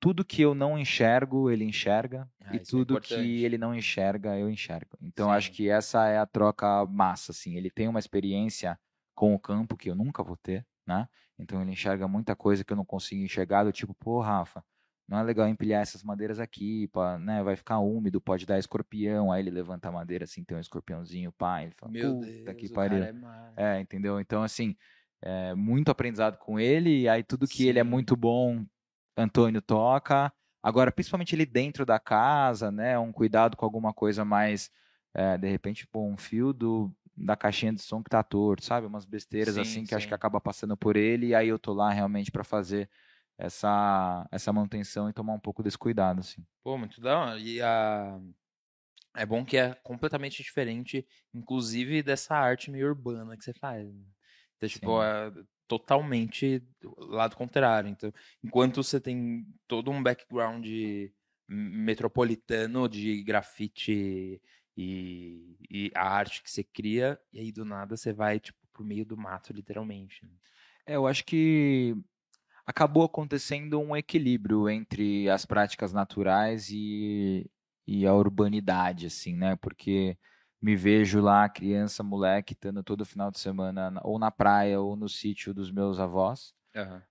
[0.00, 3.36] Tudo que eu não enxergo, ele enxerga, Ah, e é tudo importante.
[3.38, 4.98] que ele não enxerga, eu enxergo.
[5.00, 5.52] Então, acho Sim.
[5.52, 7.56] que essa é a troca massa, assim.
[7.56, 8.78] Ele tem uma experiência
[9.14, 11.08] com o campo que eu nunca vou ter, né?
[11.38, 14.64] Então, ele enxerga muita coisa que eu não consigo enxergar, do tipo, pô, Rafa,
[15.06, 17.42] não é legal empilhar essas madeiras aqui, pá, né?
[17.42, 19.30] Vai ficar úmido, pode dar escorpião.
[19.30, 22.68] Aí ele levanta a madeira assim, tem um escorpiãozinho, pá, ele fala, Meu Deus, que
[22.70, 23.04] pariu.
[23.04, 23.14] é.
[23.56, 24.18] É, entendeu?
[24.18, 24.74] Então, assim,
[25.20, 27.90] é, muito aprendizado com ele, e aí tudo que ele é Sim.
[27.90, 28.64] muito bom,
[29.16, 30.32] Antônio toca.
[30.62, 32.98] Agora, principalmente ele dentro da casa, né?
[32.98, 34.70] Um cuidado com alguma coisa mais,
[35.12, 38.86] é, de repente, pô, um fio do, da caixinha de som que tá torto, sabe?
[38.86, 40.08] Umas besteiras Sim, assim que acho sim.
[40.08, 42.88] que acaba passando por ele, e aí eu tô lá realmente para fazer
[43.38, 46.44] essa, essa manutenção e tomar um pouco desse cuidado, assim.
[46.62, 47.38] Pô, muito da hora.
[47.38, 48.18] E a...
[49.16, 53.86] é bom que é completamente diferente, inclusive dessa arte meio urbana que você faz.
[53.86, 54.04] né?
[54.56, 55.32] Então, tipo, é
[55.66, 57.88] totalmente do lado contrário.
[57.88, 58.12] Então,
[58.42, 60.66] enquanto você tem todo um background
[61.48, 64.40] metropolitano de grafite
[64.76, 68.84] e, e a arte que você cria, e aí do nada você vai, tipo, pro
[68.84, 70.24] meio do mato, literalmente.
[70.24, 70.32] né?
[70.86, 71.94] É, eu acho que
[72.66, 77.50] acabou acontecendo um equilíbrio entre as práticas naturais e,
[77.86, 79.56] e a urbanidade, assim, né?
[79.56, 80.18] Porque
[80.62, 84.96] me vejo lá, criança, moleque, estando todo final de semana na- ou na praia ou
[84.96, 86.54] no sítio dos meus avós,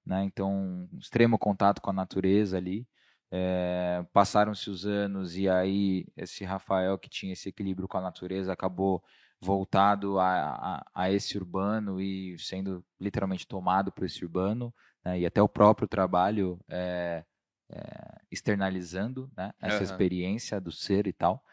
[0.05, 0.24] né?
[0.26, 0.51] Então,
[0.93, 2.88] um extremo contato com a natureza ali.
[3.36, 8.53] É, Passaram-se os anos e aí esse Rafael que tinha esse equilíbrio com a natureza
[8.53, 9.03] acabou
[9.41, 14.71] voltado a, a, a esse urbano e sendo literalmente tomado por esse urbano,
[15.03, 15.19] né?
[15.19, 17.25] E até o próprio trabalho é,
[17.71, 19.51] é, externalizando, né?
[19.59, 19.84] Essa Aham.
[19.84, 21.43] experiência do ser e tal.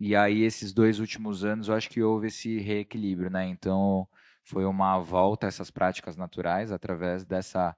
[0.00, 3.46] E aí esses dois últimos anos eu acho que houve esse reequilíbrio, né?
[3.46, 4.08] Então
[4.44, 7.76] foi uma volta a essas práticas naturais através dessa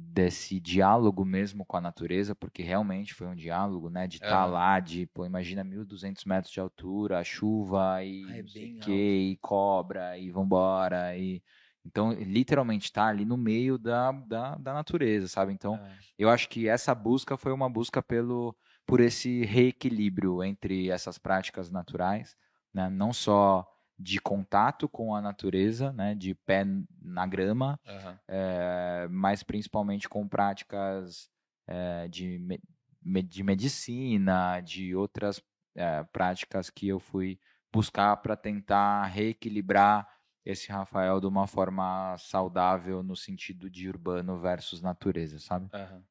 [0.00, 4.46] desse diálogo mesmo com a natureza, porque realmente foi um diálogo, né, de estar Aham.
[4.46, 8.42] lá, de, pô, imagina 1.200 metros de altura, a chuva e Ah, é
[8.80, 11.42] quê, e cobra, e vambora, e...
[11.84, 15.52] Então, literalmente estar ali no meio da, da, da natureza, sabe?
[15.52, 16.00] Então, É.
[16.18, 18.54] eu acho que essa busca foi uma busca pelo
[18.86, 22.36] por esse reequilíbrio entre essas práticas naturais,
[22.74, 22.90] né?
[22.90, 23.66] não só
[24.00, 26.14] de contato com a natureza, né?
[26.14, 26.64] de pé
[27.02, 28.18] na grama, Aham.
[28.28, 31.28] eh, mas principalmente com práticas
[31.68, 35.42] eh, de, me- de medicina, de outras
[35.76, 37.38] eh, práticas que eu fui
[37.72, 40.08] buscar para tentar reequilibrar
[40.44, 45.70] esse Rafael de uma forma saudável no sentido de urbano versus natureza, sabe?
[45.72, 46.04] Aham.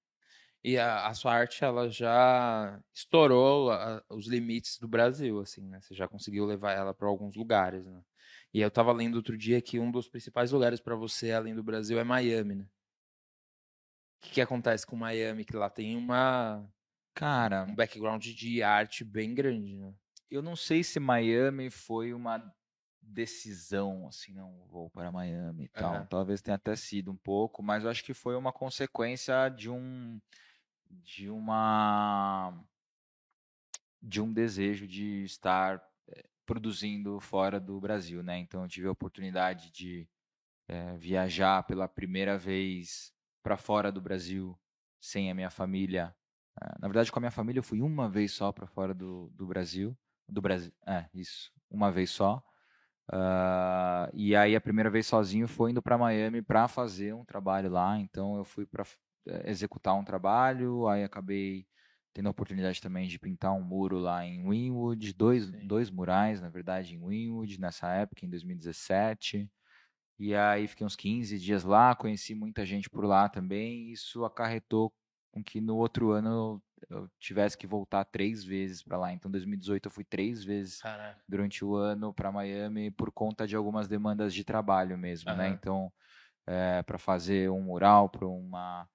[0.63, 5.79] E a, a sua arte, ela já estourou a- os limites do Brasil, assim, né?
[5.81, 8.01] Você já conseguiu levar ela para alguns lugares, né?
[8.53, 11.63] E eu tava lendo outro dia que um dos principais lugares para você, além do
[11.63, 12.69] Brasil, é Miami, né?
[14.21, 15.43] O que, que acontece com Miami?
[15.45, 16.69] Que lá tem uma,
[17.13, 19.95] Cara, um background de arte bem grande, né?
[20.29, 22.53] eu não sei se Miami foi uma
[23.01, 26.05] decisão, assim, não vou para Miami e tal.
[26.05, 26.09] Aham.
[26.09, 30.19] Talvez tenha até sido um pouco, mas eu acho que foi uma consequência de um
[30.89, 32.53] de uma
[34.01, 38.37] de um desejo de estar eh, produzindo fora do Brasil, né?
[38.39, 40.07] Então eu tive a oportunidade de
[40.67, 43.13] eh, viajar pela primeira vez
[43.43, 44.59] para fora do Brasil
[45.01, 46.15] sem a minha família.
[46.61, 49.29] Eh, Na verdade, com a minha família eu fui uma vez só para fora do,
[49.35, 49.97] do Brasil,
[50.29, 52.43] do Brasil, é isso, uma vez só.
[53.11, 57.69] Ah, e aí a primeira vez sozinho foi indo para Miami para fazer um trabalho
[57.71, 57.99] lá.
[57.99, 58.85] Então eu fui para
[59.45, 61.67] executar um trabalho, aí acabei
[62.13, 65.59] tendo a oportunidade também de pintar um muro lá em Wynwood, dois, Sim.
[65.61, 69.49] dois murais, na verdade, em Wynwood, nessa época, em 2017.
[70.19, 73.89] E aí fiquei uns 15 dias lá, conheci muita gente por lá também.
[73.89, 74.93] E isso acarretou
[75.31, 79.13] com que no outro ano eu, tivesse que voltar três vezes para lá.
[79.13, 81.23] Então, em 2018 eu fui três vezes Caraca.
[81.27, 85.47] durante o ano para Miami por conta de algumas demandas de trabalho mesmo, né?
[85.47, 85.51] Aham.
[85.51, 85.91] Então,
[86.85, 88.87] para fazer um mural para uma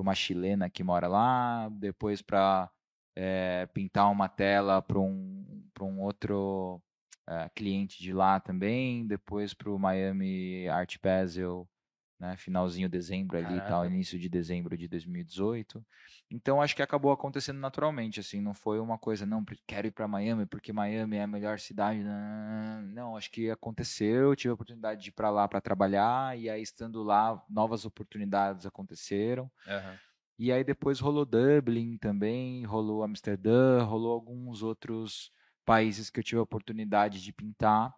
[0.00, 2.70] pra uma chilena que mora lá, depois para
[3.74, 6.82] pintar uma tela para um para um outro
[7.28, 11.68] eh, cliente de lá também, depois para o Miami Art Basel
[12.20, 12.36] né?
[12.36, 15.82] Finalzinho de dezembro ali e tal, início de dezembro de 2018.
[16.30, 20.06] Então acho que acabou acontecendo naturalmente, assim, não foi uma coisa, não, quero ir para
[20.06, 22.04] Miami porque Miami é a melhor cidade.
[22.04, 26.50] Não, não, acho que aconteceu, tive a oportunidade de ir para lá para trabalhar e
[26.50, 29.50] aí estando lá, novas oportunidades aconteceram.
[29.66, 29.98] Aham.
[30.38, 35.30] E aí depois rolou Dublin também, rolou Amsterdã, rolou alguns outros
[35.64, 37.94] países que eu tive a oportunidade de pintar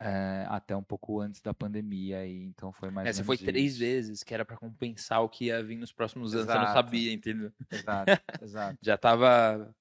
[0.00, 2.26] eh, até um pouco antes da pandemia.
[2.26, 3.80] E, então foi mais É, você foi menos três isso.
[3.80, 6.46] vezes, que era pra compensar o que ia vir nos próximos anos.
[6.46, 6.72] Você não Exato.
[6.72, 7.52] sabia, entendeu?
[7.70, 8.78] Exato, exato.
[8.82, 9.74] Já tava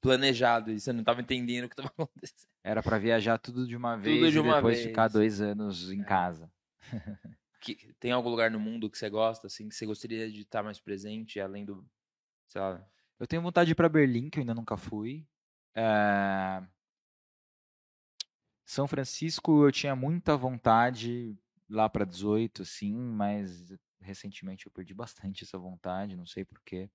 [0.00, 2.48] planejado e você não tava entendendo o que tava acontecendo.
[2.64, 4.86] Era para viajar tudo de uma vez de e uma depois vez.
[4.88, 6.04] ficar dois anos em É.
[6.04, 6.50] casa.
[7.60, 10.62] Que- tem algum lugar no mundo que você gosta, assim, que você gostaria de estar
[10.62, 11.84] mais presente, além do,
[12.48, 12.84] sei lá,
[13.18, 15.26] Eu tenho vontade de ir para Berlim, que eu ainda nunca fui.
[15.74, 16.62] Eh,
[18.64, 21.36] São Francisco eu tinha muita vontade
[21.68, 26.90] lá para 18, assim, mas recentemente eu perdi bastante essa vontade, não sei porquê.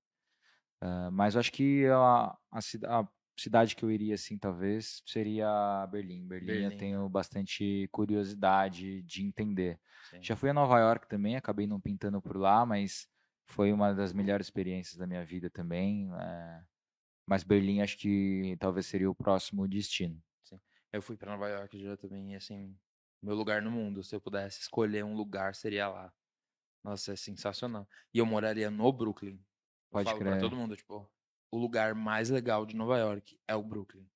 [1.11, 2.59] mas eu acho que a, a
[2.99, 3.07] a
[3.39, 6.27] cidade que eu iria, assim, talvez, seria Berlim.
[6.27, 6.77] Berlim, eu Berlim.
[6.79, 9.79] tenho bastante curiosidade de entender.
[10.01, 10.19] Sim.
[10.21, 13.07] Já fui a Nova York também, acabei não pintando por lá, mas
[13.45, 16.09] foi uma das melhores experiências da minha vida também.
[16.19, 16.63] eh,
[17.27, 20.21] Mas Berlim acho que talvez seria o próximo destino.
[20.97, 22.75] Eu fui pra Nova York já também, e assim,
[23.21, 26.11] meu lugar no mundo, se eu pudesse escolher um lugar, seria lá.
[26.83, 27.87] Nossa, é sensacional.
[28.11, 29.35] E eu moraria no Brooklyn.
[29.35, 29.43] Eu
[29.91, 30.39] Pode pra crer.
[30.39, 31.07] todo mundo, tipo,
[31.51, 34.09] o lugar mais legal de Nova York é o Brooklyn.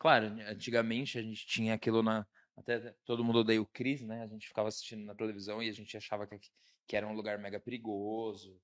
[0.00, 2.26] Claro, antigamente a gente tinha aquilo na.
[2.56, 4.24] Até todo mundo odeia o Chris, né?
[4.24, 6.40] A gente ficava assistindo na televisão e a gente achava que,
[6.88, 8.60] que era um lugar mega perigoso.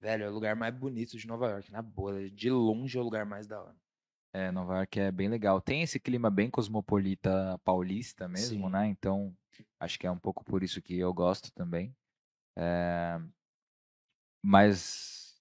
[0.00, 2.30] Velho, é o lugar mais bonito de Nova York, na boa.
[2.30, 3.81] De longe é o lugar mais da hora.
[4.32, 5.60] É, Nova York é bem legal.
[5.60, 8.72] Tem esse clima bem cosmopolita paulista mesmo, Sim.
[8.72, 8.86] né?
[8.86, 9.34] Então,
[9.78, 11.94] acho que é um pouco por isso que eu gosto também.
[12.56, 13.20] É,
[14.42, 15.40] Mas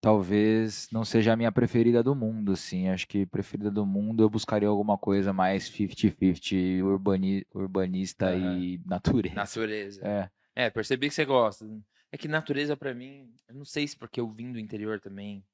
[0.00, 2.88] talvez não seja a minha preferida do mundo, assim.
[2.88, 7.46] Acho que preferida do mundo eu buscaria alguma coisa mais 50-50 urbani...
[7.54, 8.58] urbanista Aham.
[8.58, 9.34] e natureza.
[9.34, 10.06] Natureza.
[10.06, 10.30] É,
[10.66, 11.66] É, percebi que você gosta.
[12.12, 15.44] É que natureza pra mim, eu não sei se porque eu vim do interior também.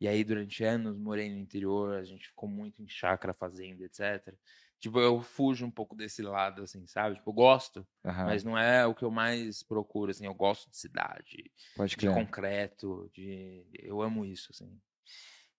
[0.00, 4.34] E aí durante anos morei no interior, a gente ficou muito em chácara, fazenda, etc.
[4.78, 7.16] Tipo, eu fujo um pouco desse lado, assim, sabe?
[7.16, 10.26] Tipo, eu gosto, aham, mas não é o que eu mais procuro, assim.
[10.26, 13.64] Eu gosto de cidade, pode de concreto, de...
[13.72, 14.78] Eu amo isso, assim.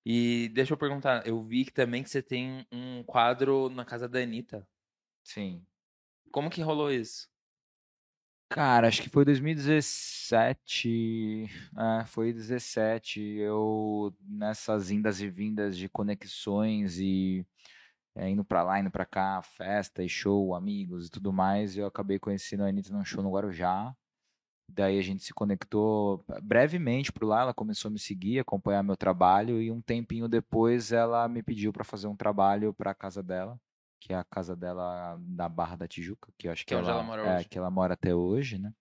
[0.06, 4.08] E deixa eu perguntar, eu vi que também que você tem um quadro na casa
[4.08, 4.66] da Anitta.
[5.24, 5.66] Sim.
[6.32, 7.30] Como que rolou isso?
[8.50, 11.46] Cara, acho que foi 2017.
[12.02, 13.20] É, foi 17.
[13.22, 17.46] Eu, nessas indas e vindas de conexões e
[18.16, 21.86] é, indo pra lá, indo pra cá, festa e show, amigos e tudo mais, eu
[21.88, 23.94] acabei conhecendo a Anitta num show no Guarujá.
[24.72, 28.98] Daí a gente se conectou brevemente por lá, ela começou a me seguir, acompanhar meu
[28.98, 33.60] trabalho e um tempinho depois ela me pediu pra fazer um trabalho pra casa dela,
[34.00, 36.78] que é a casa dela na Barra da Tijuca, que eu acho que, Que é
[36.78, 37.50] onde ela mora é, hoje.
[37.50, 38.72] que ela mora até hoje, né?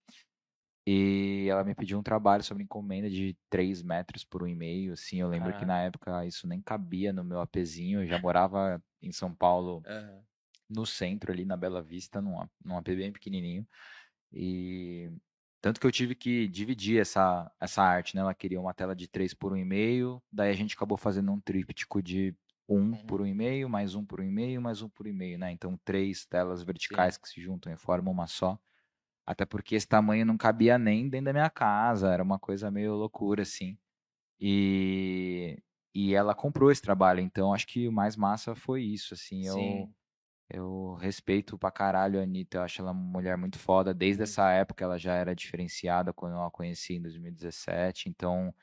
[0.87, 4.93] E ela me pediu um trabalho sobre encomenda de 3 metros por um e meio,
[4.93, 5.67] assim, eu lembro que Caraca.
[5.67, 10.23] na época isso nem cabia no meu APzinho, eu já morava em São Paulo, Aham.
[10.71, 13.67] no centro, ali na Bela Vista, num, num AP bem pequenininho.
[14.33, 15.11] E
[15.61, 18.21] tanto que eu tive que dividir essa, essa arte, né?
[18.23, 22.01] Ela queria uma tela de 3 por 1,5, daí a gente acabou fazendo um tríptico
[22.01, 22.33] de
[22.69, 23.07] 1 Uhum.
[23.07, 25.53] por 1,5, mais um por 1,5, mais um por 1,5, né?
[25.53, 28.59] Então, três telas verticais que se juntam e formam uma só.
[29.27, 32.95] Até porque esse tamanho não cabia nem dentro da minha casa, era uma coisa meio
[32.95, 33.79] loucura, assim.
[34.41, 35.59] E,
[35.95, 39.47] e ela comprou esse trabalho, então acho que o mais massa foi isso, assim.
[39.47, 39.95] Eu, Sim.
[40.51, 43.95] eu respeito pra caralho a Anitta, eu acho ela uma mulher muito foda.
[43.95, 44.25] Desde Muito.
[44.25, 48.55] essa época ela já era diferenciada quando eu a conheci em 2017, então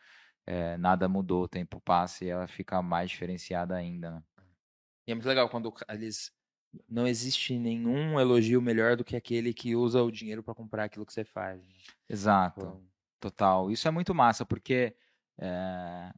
[0.45, 4.23] é, nada mudou, o tempo passa e ela fica mais diferenciada ainda, né?
[5.07, 6.31] E é muito legal quando eles.
[6.89, 11.05] Não existe nenhum elogio melhor do que aquele que usa o dinheiro pra comprar aquilo
[11.05, 11.61] que você faz.
[12.09, 12.61] Exato.
[12.61, 13.71] Tipo, Total.
[13.71, 14.95] Isso é muito massa, porque
[15.37, 16.13] é,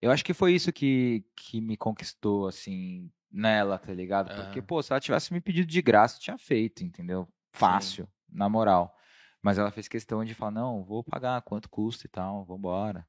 [0.00, 4.32] eu acho que foi isso que, que me conquistou, assim, nela, tá ligado?
[4.34, 4.66] Porque, Aham.
[4.66, 7.28] pô, se ela tivesse me pedido de graça, eu tinha feito, entendeu?
[7.52, 8.94] Fácil, na moral.
[9.42, 13.06] Mas ela fez questão de falar, não, vou pagar quanto custa e tal, vambora.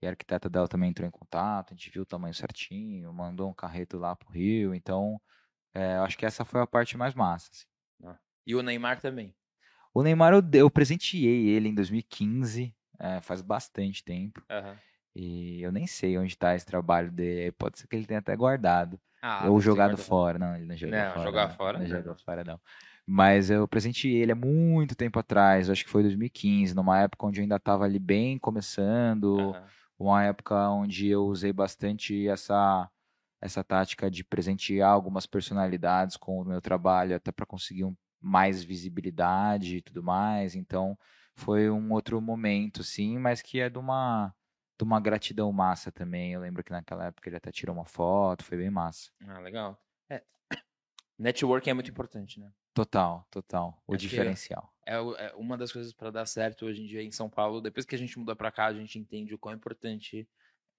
[0.00, 3.50] E a arquiteta dela também entrou em contato, a gente viu o tamanho certinho, mandou
[3.50, 5.20] um carreto lá pro Rio, então,
[5.74, 7.66] é, eu acho que essa foi a parte mais massa, assim.
[8.46, 9.34] E o Neymar também.
[9.92, 14.42] O Neymar, eu, eu presenteei ele em 2015, é, faz bastante tempo.
[14.50, 14.78] Aham.
[15.14, 17.52] E eu nem sei onde está esse trabalho dele.
[17.52, 19.00] Pode ser que ele tenha até guardado.
[19.20, 20.06] Ah, ou jogado guardado.
[20.06, 20.38] fora.
[20.38, 21.24] Não, ele não jogou Não, fora.
[21.24, 21.56] jogar não.
[21.56, 21.96] fora Não não.
[21.96, 22.60] jogou fora, não.
[23.06, 27.40] Mas eu presenteei ele há muito tempo atrás, acho que foi 2015, numa época onde
[27.40, 29.66] eu ainda estava ali bem começando, uhum.
[29.98, 32.90] Uma época onde eu usei bastante essa
[33.40, 38.64] essa tática de presentear algumas personalidades com o meu trabalho até para conseguir um, mais
[38.64, 40.56] visibilidade e tudo mais.
[40.56, 40.98] Então,
[41.36, 44.34] foi um outro momento, sim, mas que é de uma
[44.78, 46.32] de uma gratidão massa também.
[46.32, 49.10] Eu lembro que naquela época ele até tirou uma foto, foi bem massa.
[49.26, 49.80] Ah, legal.
[50.08, 50.22] É.
[51.18, 52.52] Networking é muito importante, né?
[52.78, 53.82] Total, total.
[53.88, 54.72] O Acho diferencial.
[54.86, 57.60] É, é, uma das coisas para dar certo hoje em dia em São Paulo.
[57.60, 60.28] Depois que a gente muda para cá, a gente entende o quão importante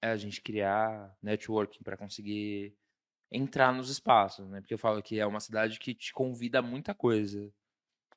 [0.02, 2.74] é a gente criar networking para conseguir
[3.30, 4.62] entrar nos espaços, né?
[4.62, 7.52] Porque eu falo que é uma cidade que te convida a muita coisa,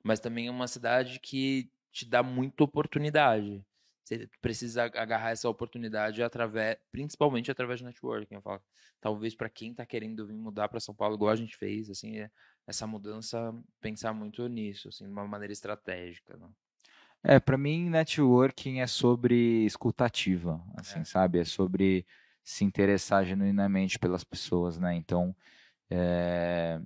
[0.01, 3.67] mas também é uma cidade que te dá muita oportunidade.
[4.05, 8.37] Você precisa agarrar essa oportunidade através, principalmente através de networking.
[8.37, 8.63] Eu falo,
[9.01, 12.19] talvez para quem está querendo vir mudar para São Paulo, igual a gente fez, assim,
[12.21, 12.31] é,
[12.67, 16.37] essa mudança, pensar muito nisso, assim, de uma maneira estratégica.
[16.37, 16.49] Né?
[17.23, 21.05] É, para mim, networking é sobre escutativa, assim, é.
[21.05, 21.39] sabe?
[21.39, 22.07] É sobre
[22.43, 24.95] se interessar genuinamente pelas pessoas, né?
[24.95, 25.35] Então,
[25.91, 26.81] é,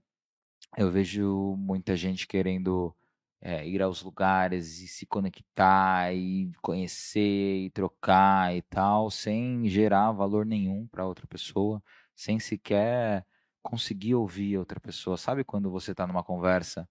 [0.77, 2.95] eu vejo muita gente querendo
[3.41, 10.13] é, ir aos lugares e se conectar e conhecer e trocar e tal, sem gerar
[10.13, 11.83] valor nenhum para outra pessoa,
[12.15, 13.25] sem sequer
[13.67, 15.17] conseguir ouvir outra pessoa.
[15.17, 16.89] Sabe quando você está numa conversa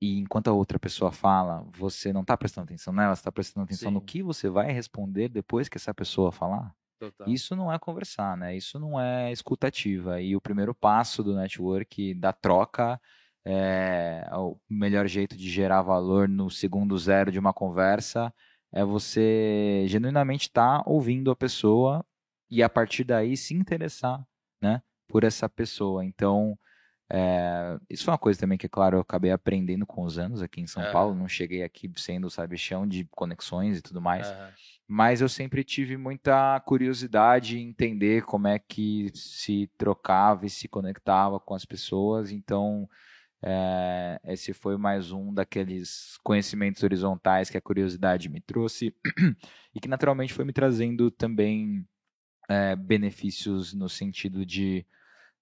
[0.00, 3.64] e enquanto a outra pessoa fala, você não está prestando atenção nela, você está prestando
[3.64, 3.94] atenção Sim.
[3.94, 6.72] no que você vai responder depois que essa pessoa falar?
[7.00, 7.28] Total.
[7.28, 8.56] Isso não é conversar, né?
[8.56, 10.20] Isso não é escutativa.
[10.20, 13.00] E o primeiro passo do network, da troca,
[13.44, 18.32] é, o melhor jeito de gerar valor no segundo zero de uma conversa
[18.72, 22.04] é você genuinamente estar tá ouvindo a pessoa
[22.50, 24.22] e a partir daí se interessar,
[24.60, 26.04] né, por essa pessoa.
[26.04, 26.56] Então,
[27.10, 30.60] é, isso é uma coisa também que, claro, eu acabei aprendendo com os anos aqui
[30.60, 30.92] em São é.
[30.92, 31.14] Paulo.
[31.14, 34.28] Não cheguei aqui sendo, sabe, chão de conexões e tudo mais.
[34.28, 34.52] É.
[34.86, 40.68] Mas eu sempre tive muita curiosidade em entender como é que se trocava e se
[40.68, 42.30] conectava com as pessoas.
[42.30, 42.88] Então,
[43.42, 48.94] é, esse foi mais um daqueles conhecimentos horizontais que a curiosidade me trouxe
[49.74, 51.86] e que naturalmente foi me trazendo também
[52.48, 54.84] é, benefícios no sentido de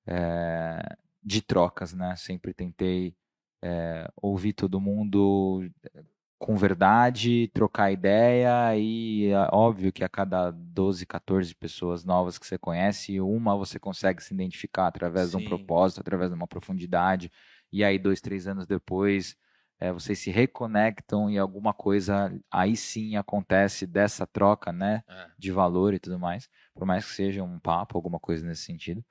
[0.07, 2.15] é, de trocas, né?
[2.17, 3.17] Sempre tentei
[3.63, 6.05] é, ouvir todo mundo eh,
[6.39, 12.47] com verdade, trocar ideia e é óbvio que a cada 12, 14 pessoas novas que
[12.47, 15.39] você conhece, uma você consegue se identificar através Sim.
[15.39, 17.31] de um propósito, através de uma profundidade
[17.73, 19.37] e aí dois, três anos depois
[19.79, 25.27] é, vocês se reconectam e alguma coisa aí sim acontece dessa troca, né, é.
[25.39, 29.05] de valor e tudo mais, por mais que seja um papo, alguma coisa nesse sentido,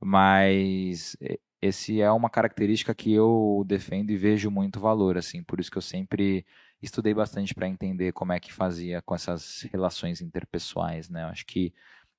[0.00, 1.16] mas
[1.60, 5.78] esse é uma característica que eu defendo e vejo muito valor, assim, por isso que
[5.78, 6.46] eu sempre
[6.82, 11.24] estudei bastante para entender como é que fazia com essas relações interpessoais, né?
[11.24, 11.74] Eu acho que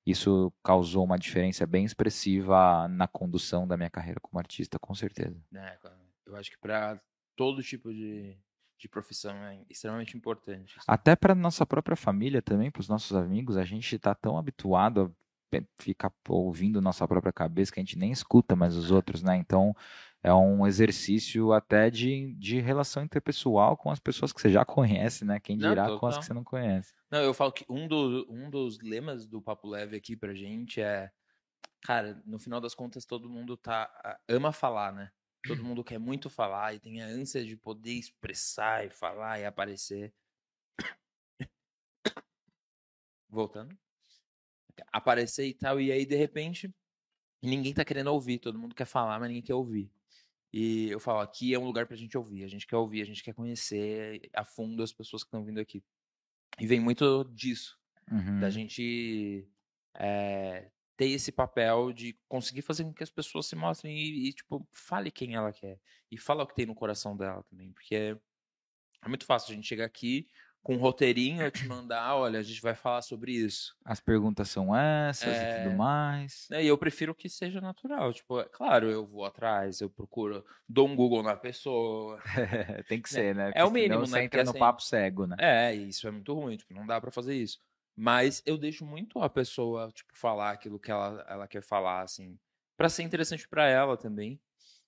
[0.06, 5.36] isso causou uma diferença bem expressiva na condução da minha carreira como artista, com certeza.
[5.54, 5.78] É,
[6.26, 7.00] eu acho que para
[7.36, 8.36] todo tipo de,
[8.78, 10.74] de profissão é extremamente importante.
[10.76, 10.86] Assim.
[10.86, 15.02] Até para nossa própria família também, para os nossos amigos, a gente está tão habituado
[15.02, 15.10] a
[15.78, 19.36] fica ouvindo nossa própria cabeça que a gente nem escuta mais os outros, né?
[19.36, 19.74] Então
[20.22, 25.24] é um exercício até de, de relação interpessoal com as pessoas que você já conhece,
[25.24, 25.40] né?
[25.40, 26.94] Quem dirá não, com as que você não conhece.
[27.10, 30.80] Não, eu falo que um, do, um dos lemas do Papo Leve aqui pra gente
[30.80, 31.10] é,
[31.82, 33.90] cara, no final das contas todo mundo tá
[34.28, 35.10] ama falar, né?
[35.44, 39.44] Todo mundo quer muito falar e tem a ânsia de poder expressar e falar e
[39.44, 40.14] aparecer.
[43.28, 43.76] Voltando
[44.92, 46.72] aparecer e tal, e aí de repente
[47.42, 49.90] ninguém tá querendo ouvir, todo mundo quer falar, mas ninguém quer ouvir.
[50.52, 53.06] E eu falo, aqui é um lugar pra gente ouvir, a gente quer ouvir, a
[53.06, 55.82] gente quer conhecer a fundo as pessoas que estão vindo aqui.
[56.60, 57.78] E vem muito disso,
[58.10, 58.38] uhum.
[58.38, 59.48] da gente
[59.94, 64.32] é, ter esse papel de conseguir fazer com que as pessoas se mostrem e, e,
[64.32, 65.80] tipo, fale quem ela quer.
[66.10, 68.18] E fala o que tem no coração dela também, porque é,
[69.02, 70.28] é muito fácil a gente chegar aqui,
[70.62, 73.76] com um roteirinho, eu te mandar, olha, a gente vai falar sobre isso.
[73.84, 75.60] As perguntas são essas é...
[75.60, 76.48] e tudo mais.
[76.52, 78.12] É, e eu prefiro que seja natural.
[78.12, 82.20] Tipo, é claro, eu vou atrás, eu procuro, dou um Google na pessoa.
[82.88, 83.46] Tem que ser, né?
[83.46, 84.06] Porque é o mínimo, né?
[84.06, 85.36] Você entra no assim, papo cego, né?
[85.40, 87.58] É, isso é muito ruim, tipo, não dá para fazer isso.
[87.96, 92.38] Mas eu deixo muito a pessoa, tipo, falar aquilo que ela, ela quer falar, assim,
[92.76, 94.40] para ser interessante para ela também.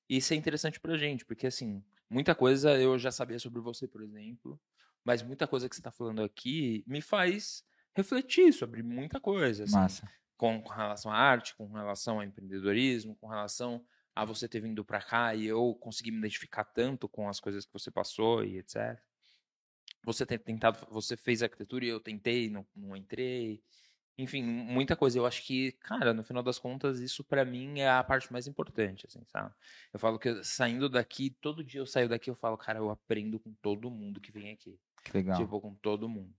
[0.09, 4.03] E ser interessante pra gente, porque assim, muita coisa eu já sabia sobre você, por
[4.03, 4.61] exemplo
[5.05, 9.65] mas muita coisa que você está falando aqui me faz refletir sobre muita coisa.
[9.65, 10.11] Assim, Massa.
[10.37, 13.85] Com, com, relação à arte, com relação ao empreendedorismo, com relação
[14.15, 17.65] a você ter vindo para cá e eu consegui me identificar tanto com as coisas
[17.65, 18.99] que você passou e etc.
[20.05, 23.63] Você ter tentado, você fez arquitetura e eu tentei, não, não entrei.
[24.17, 25.19] Enfim, muita coisa.
[25.19, 28.47] Eu acho que, cara, no final das contas, isso para mim é a parte mais
[28.47, 29.53] importante, assim, sabe?
[29.93, 33.41] Eu falo que saindo daqui, todo dia eu saio daqui, eu falo, cara, eu aprendo
[33.41, 34.79] com todo mundo que vem aqui.
[35.13, 35.39] Legal.
[35.39, 36.35] Tipo, com todo mundo.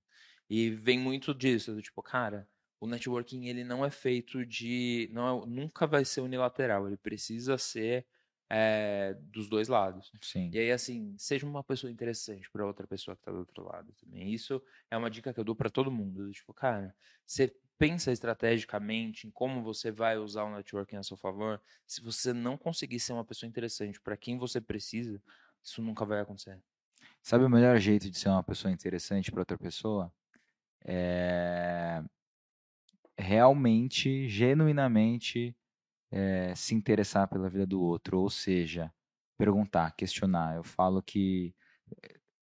[0.49, 2.47] E vem muito disso, do tipo, cara,
[2.79, 7.57] o networking ele não é feito de, não é, nunca vai ser unilateral, ele precisa
[7.57, 8.05] ser
[8.49, 10.11] é, dos dois lados.
[10.21, 10.51] Sim.
[10.53, 13.91] E aí, assim, seja uma pessoa interessante para outra pessoa que está do outro lado
[13.93, 14.31] também.
[14.31, 14.61] Isso
[14.91, 16.31] é uma dica que eu dou para todo mundo.
[16.31, 16.95] Tipo, cara,
[17.25, 21.61] você pensa estrategicamente em como você vai usar o networking a seu favor.
[21.85, 25.21] Se você não conseguir ser uma pessoa interessante para quem você precisa,
[25.63, 26.61] isso nunca vai acontecer.
[27.25, 30.13] Sabe o melhor jeito de ser uma pessoa interessante para outra pessoa?
[30.85, 32.03] É
[33.17, 35.55] realmente, genuinamente
[36.11, 38.93] é, se interessar pela vida do outro, ou seja,
[39.39, 40.55] perguntar, questionar.
[40.55, 41.55] Eu falo que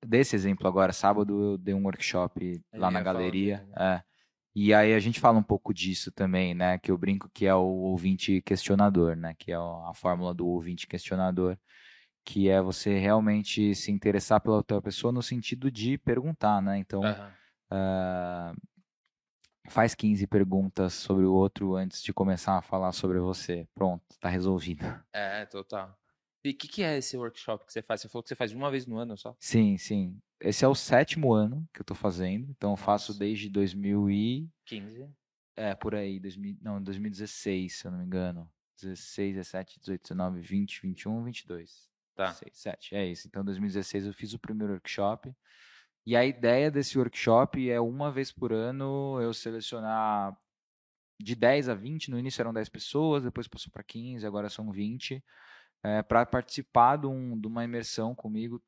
[0.06, 4.04] desse exemplo agora, sábado eu dei um workshop lá na galeria, é,
[4.54, 6.78] e aí a gente fala um pouco disso também, né?
[6.78, 9.34] Que eu brinco que é o ouvinte questionador, né?
[9.40, 11.58] Que é a fórmula do ouvinte questionador,
[12.26, 16.78] que é você realmente se interessar pela outra pessoa no sentido de perguntar, né?
[16.78, 17.28] Então, uhum.
[17.72, 18.56] uh,
[19.70, 23.68] faz 15 perguntas sobre o outro antes de começar a falar sobre você.
[23.74, 24.84] Pronto, tá resolvido.
[25.12, 25.98] É, total.
[26.44, 28.02] E o que, que, é esse workshop que você faz?
[28.02, 29.36] Você falou que você faz uma vez no ano só?
[29.40, 30.20] Sim, sim.
[30.42, 32.50] Esse é o sétimo ano que eu tô fazendo.
[32.52, 35.10] Então eu faço desde 2015.
[35.56, 36.20] É, por aí.
[36.20, 38.50] 2000, não, 2016, se eu não me engano.
[38.82, 41.93] 16, 17, 18, 19, 20, 21, 22.
[42.16, 42.28] Tá.
[42.28, 42.96] 16, 7.
[42.96, 43.28] É isso.
[43.28, 45.34] Então, em 2016 eu fiz o primeiro workshop.
[46.06, 50.38] E a ideia desse workshop é uma vez por ano eu selecionar
[51.20, 54.72] de 10 a 20, no início eram 10 pessoas, depois passou para 15, agora são
[54.72, 55.24] 20,
[55.82, 58.62] é, para participar de, um, de, uma imersão comigo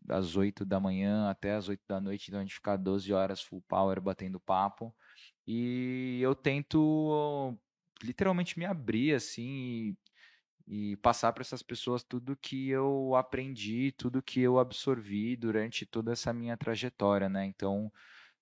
[0.00, 3.42] das 8 da manhã até as 8 da noite, então a gente fica 12 horas
[3.42, 4.94] full power batendo papo.
[5.46, 7.58] E eu tento
[8.02, 9.96] literalmente me abrir assim
[10.68, 16.12] e passar para essas pessoas tudo que eu aprendi, tudo que eu absorvi durante toda
[16.12, 17.46] essa minha trajetória, né?
[17.46, 17.90] Então,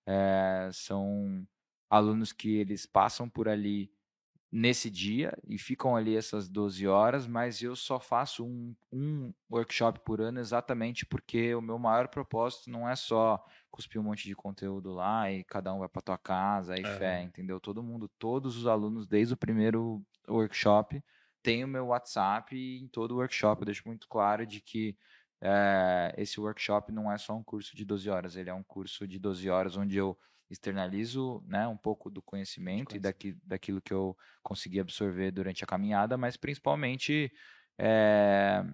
[0.05, 1.47] é, são
[1.89, 3.93] alunos que eles passam por ali
[4.51, 10.01] nesse dia e ficam ali essas 12 horas, mas eu só faço um, um workshop
[10.01, 14.35] por ano exatamente porque o meu maior propósito não é só cuspir um monte de
[14.35, 16.99] conteúdo lá e cada um vai para tua casa e é.
[16.99, 17.61] fé, entendeu?
[17.61, 21.03] Todo mundo, todos os alunos, desde o primeiro workshop,
[21.47, 24.99] tem o meu WhatsApp e em todo o workshop eu deixo muito claro de que
[25.41, 29.07] é, esse workshop não é só um curso de 12 horas, ele é um curso
[29.07, 30.19] de 12 horas onde eu
[30.51, 35.69] externalizo né, um pouco do conhecimento e daqui, daquilo que eu consegui absorver durante a
[35.69, 37.33] caminhada, mas principalmente
[37.79, 38.65] é,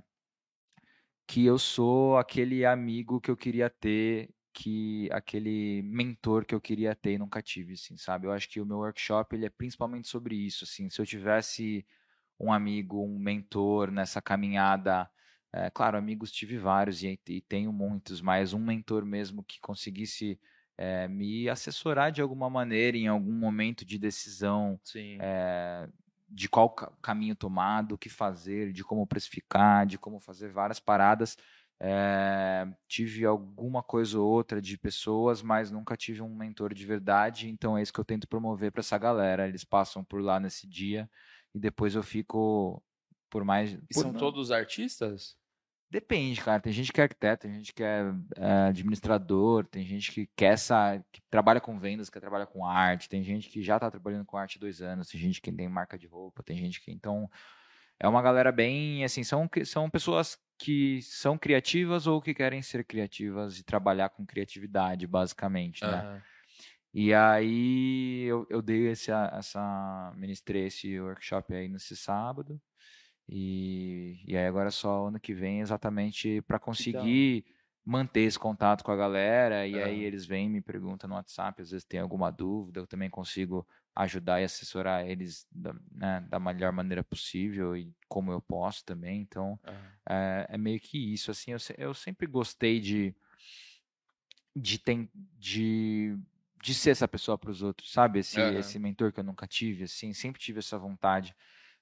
[1.26, 6.94] que eu sou aquele amigo que eu queria ter, que aquele mentor que eu queria
[6.94, 8.26] ter e nunca tive, assim, sabe?
[8.26, 10.88] Eu acho que o meu workshop ele é principalmente sobre isso, assim.
[10.88, 11.84] Se eu tivesse
[12.42, 15.08] um amigo, um mentor nessa caminhada.
[15.52, 20.40] É, claro, amigos tive vários e, e, tenho muitos, mas um mentor mesmo que conseguisse
[20.76, 24.80] é, me assessorar de alguma maneira em algum momento de decisão
[25.20, 25.88] é,
[26.28, 31.36] de qual caminho tomar, do que fazer, de como precificar, de como fazer várias paradas.
[31.78, 37.50] É, tive alguma coisa ou outra de pessoas, mas nunca tive um mentor de verdade,
[37.50, 39.48] então é isso que eu tento promover para essa galera.
[39.48, 41.10] Eles passam por lá nesse dia
[41.54, 42.82] e depois eu fico
[43.30, 43.72] por mais.
[43.72, 45.36] E são todos artistas?
[45.90, 46.58] Depende, cara.
[46.58, 48.02] Tem gente que é arquiteto, tem gente que é,
[48.36, 53.10] é administrador, tem gente que quer essa, que trabalha com vendas, que trabalha com arte,
[53.10, 55.68] tem gente que já está trabalhando com arte há dois anos, tem gente que tem
[55.68, 56.90] marca de roupa, tem gente que.
[56.90, 57.28] Então,
[58.00, 59.04] é uma galera bem.
[59.04, 64.24] Assim, são, são pessoas que são criativas ou que querem ser criativas e trabalhar com
[64.24, 66.02] criatividade, basicamente, né?
[66.02, 66.20] Uhum.
[66.94, 72.60] E aí eu, eu dei esse, essa, ministrei esse workshop aí nesse sábado.
[73.28, 77.52] E, e aí agora só ano que vem exatamente para conseguir então.
[77.84, 79.66] manter esse contato com a galera.
[79.66, 83.08] E aí eles vêm me perguntam no WhatsApp, às vezes tem alguma dúvida, eu também
[83.08, 88.84] consigo ajudar e assessorar eles da, né, da melhor maneira possível e como eu posso
[88.84, 89.22] também.
[89.22, 89.58] Então
[90.06, 91.30] é, é, meio que isso.
[91.30, 93.14] Assim, eu, eu sempre gostei de
[94.54, 96.16] de, tem, de
[96.62, 98.20] de ser essa pessoa para os outros, sabe?
[98.20, 98.56] Esse, uhum.
[98.56, 101.34] esse mentor que eu nunca tive, assim, sempre tive essa vontade.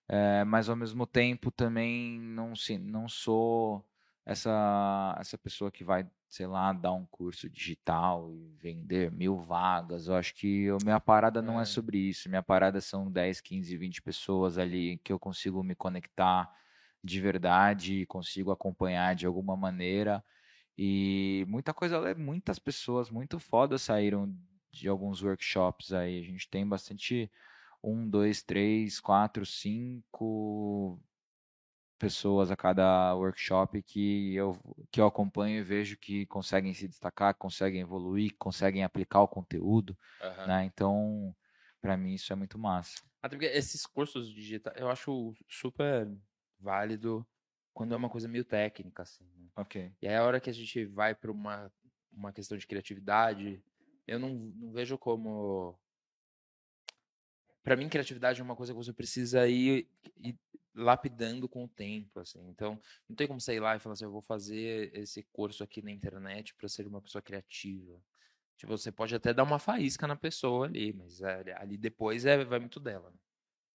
[0.09, 3.87] É, mas ao mesmo tempo também não, sim, não sou
[4.25, 10.09] essa, essa pessoa que vai, sei lá, dar um curso digital e vender mil vagas.
[10.09, 11.63] Eu acho que a minha parada não é.
[11.63, 12.31] é sobre isso.
[12.31, 16.51] Minha parada são 10, 15, 20 pessoas ali que eu consigo me conectar
[17.05, 20.25] de verdade, consigo acompanhar de alguma maneira.
[20.77, 24.35] E muita coisa, muitas pessoas muito fodas saíram
[24.71, 26.21] de alguns workshops aí.
[26.21, 27.31] A gente tem bastante
[27.83, 30.99] um, dois, três, quatro, cinco
[31.99, 34.57] pessoas a cada workshop que eu,
[34.91, 39.97] que eu acompanho e vejo que conseguem se destacar, conseguem evoluir, conseguem aplicar o conteúdo,
[40.23, 40.47] uhum.
[40.47, 40.65] né?
[40.65, 41.37] Então,
[41.81, 43.03] para mim isso é muito massa.
[43.23, 46.11] Até porque esses cursos digitais eu acho super
[46.59, 47.27] válido
[47.75, 49.25] quando é uma coisa meio técnica, assim.
[49.37, 49.49] Né?
[49.57, 49.93] Ok.
[50.01, 51.71] E aí a hora que a gente vai para uma,
[52.11, 53.63] uma questão de criatividade,
[54.07, 55.79] eu não, não vejo como
[57.63, 60.39] para mim criatividade é uma coisa que você precisa ir, ir,
[60.75, 64.13] lapidando com o tempo assim então não tem como sair lá e falar assim eu
[64.13, 68.01] vou fazer esse curso aqui na internet para ser uma pessoa criativa
[68.57, 72.45] tipo, você pode até dar uma faísca na pessoa ali mas é, ali depois é,
[72.45, 73.17] vai muito dela né?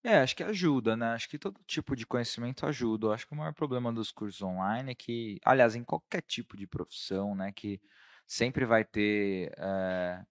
[0.05, 1.07] É, acho que ajuda, né?
[1.07, 3.07] Acho que todo tipo de conhecimento ajuda.
[3.07, 6.55] Eu acho que o maior problema dos cursos online é que, aliás, em qualquer tipo
[6.55, 7.81] de profissão, né, que
[8.27, 10.25] sempre vai ter é,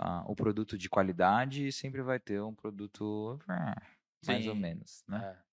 [0.00, 3.82] uh, o produto de qualidade e sempre vai ter um produto uh,
[4.26, 4.48] mais Sim.
[4.48, 5.36] ou menos, né?
[5.38, 5.44] É.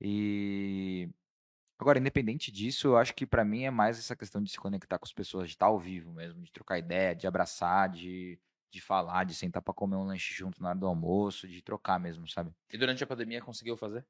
[0.00, 1.10] E
[1.78, 4.98] agora, independente disso, eu acho que para mim é mais essa questão de se conectar
[4.98, 8.38] com as pessoas, de estar ao vivo mesmo, de trocar ideia, de abraçar, de,
[8.72, 12.00] de falar, de sentar para comer um lanche junto na hora do almoço, de trocar
[12.00, 12.54] mesmo, sabe?
[12.72, 14.06] E durante a pandemia conseguiu fazer?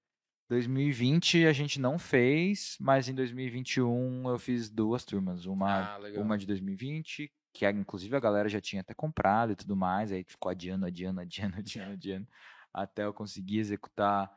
[0.51, 5.47] 2020 a gente não fez, mas em 2021 eu fiz duas turmas.
[5.47, 9.77] Uma, ah, uma de 2020 que inclusive a galera já tinha até comprado e tudo
[9.77, 12.29] mais, aí ficou adiando, adiando, adiando, adiando, adiando,
[12.75, 14.29] até eu conseguir executar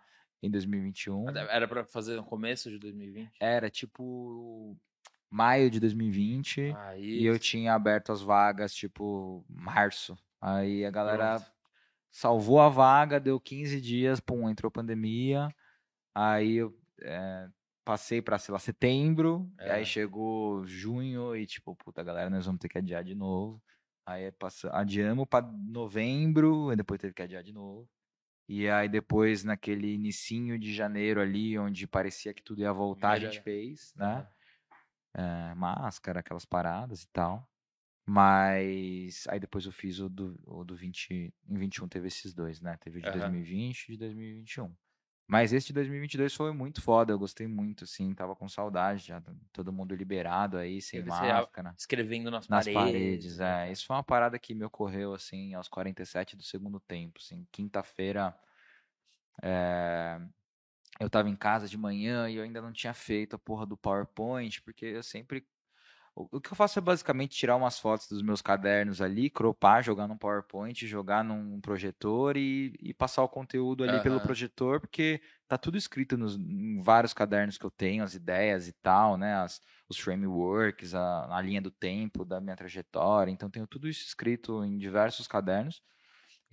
[0.42, 1.30] em 2021.
[1.30, 3.32] Era para fazer no começo de 2020?
[3.40, 4.78] Era tipo
[5.32, 10.16] maio de 2020 ah, e eu tinha aberto as vagas tipo março.
[10.40, 11.52] Aí a galera Pronto.
[12.12, 15.50] salvou a vaga, deu 15 dias, pum, entrou pandemia.
[16.16, 17.50] Aí eu é,
[17.84, 19.72] passei para sei lá, setembro, é.
[19.72, 23.62] aí chegou junho e tipo, puta, galera, nós vamos ter que adiar de novo.
[24.06, 27.90] Aí passa, adiamos para novembro, e depois teve que adiar de novo.
[28.48, 33.20] E aí depois, naquele inicinho de janeiro ali, onde parecia que tudo ia voltar, a
[33.20, 34.28] gente fez, né?
[35.16, 37.48] É, máscara, aquelas paradas e tal.
[38.06, 42.60] Mas aí depois eu fiz o do, o do 20, em 21 teve esses dois,
[42.60, 42.76] né?
[42.78, 43.14] Teve o de uhum.
[43.18, 44.76] 2020 e de 2021.
[45.28, 49.24] Mas esse de 2022 foi muito foda, eu gostei muito, assim, tava com saudade já,
[49.54, 51.74] todo mundo liberado aí, sem máscara.
[51.78, 53.38] Escrevendo nas, nas paredes.
[53.38, 53.72] paredes é.
[53.72, 58.36] Isso foi uma parada que me ocorreu, assim, aos 47 do segundo tempo, assim, quinta-feira,
[59.42, 60.20] é...
[61.00, 63.78] eu tava em casa de manhã e eu ainda não tinha feito a porra do
[63.78, 65.48] PowerPoint, porque eu sempre
[66.16, 70.08] o que eu faço é basicamente tirar umas fotos dos meus cadernos ali, cropar, jogar
[70.08, 74.04] num PowerPoint, jogar num projetor e, e passar o conteúdo ali uhum.
[74.04, 78.68] pelo projetor, porque tá tudo escrito nos, em vários cadernos que eu tenho, as ideias
[78.68, 79.34] e tal, né?
[79.36, 79.60] As,
[79.90, 83.32] os frameworks, a, a linha do tempo da minha trajetória.
[83.32, 85.82] Então, tenho tudo isso escrito em diversos cadernos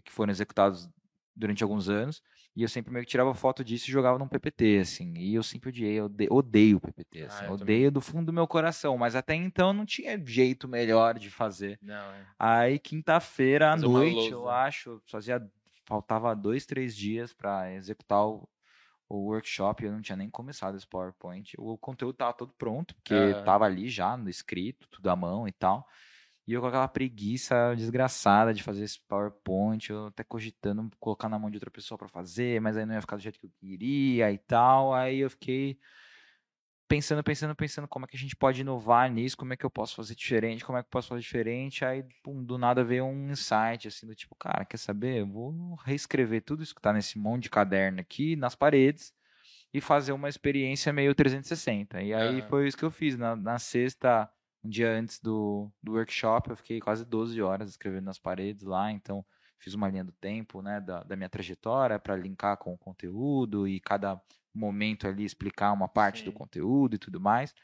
[0.03, 0.89] que foram executados
[1.37, 2.23] durante alguns anos.
[2.61, 5.15] E eu sempre meio que tirava foto disso e jogava num PPT, assim.
[5.17, 7.47] E eu sempre odiei, odeio, odeio o PPT, assim.
[7.47, 7.91] Ah, odeio também.
[7.91, 8.99] do fundo do meu coração.
[8.99, 11.79] Mas até então não tinha jeito melhor de fazer.
[11.81, 12.27] Não, é.
[12.39, 15.43] Aí, quinta-feira à noite, eu acho, fazia.
[15.87, 18.47] Faltava dois, três dias para executar o,
[19.09, 19.83] o workshop.
[19.83, 21.55] Eu não tinha nem começado esse PowerPoint.
[21.57, 23.43] O conteúdo tava todo pronto, porque uhum.
[23.43, 25.89] tava ali já no escrito, tudo à mão e tal.
[26.51, 31.39] E eu com aquela preguiça desgraçada de fazer esse PowerPoint, eu até cogitando colocar na
[31.39, 33.53] mão de outra pessoa para fazer, mas aí não ia ficar do jeito que eu
[33.61, 34.93] queria e tal.
[34.93, 35.79] Aí eu fiquei
[36.89, 39.71] pensando, pensando, pensando como é que a gente pode inovar nisso, como é que eu
[39.71, 41.85] posso fazer diferente, como é que eu posso fazer diferente.
[41.85, 45.21] Aí, pum, do nada veio um insight, assim, do tipo, cara, quer saber?
[45.21, 49.15] Eu vou reescrever tudo isso que tá nesse monte de caderno aqui, nas paredes,
[49.73, 52.03] e fazer uma experiência meio 360.
[52.03, 52.49] E aí uhum.
[52.49, 53.17] foi isso que eu fiz.
[53.17, 54.29] Na, na sexta
[54.65, 58.91] um dia antes do, do workshop, eu fiquei quase 12 horas escrevendo nas paredes lá,
[58.93, 59.25] então
[59.59, 63.69] fiz uma linha do tempo, né, da, da minha trajetória para linkar com o conteúdo
[63.69, 64.21] e cada
[64.55, 66.25] momento ali explicar uma parte Sim.
[66.27, 67.55] do conteúdo e tudo mais.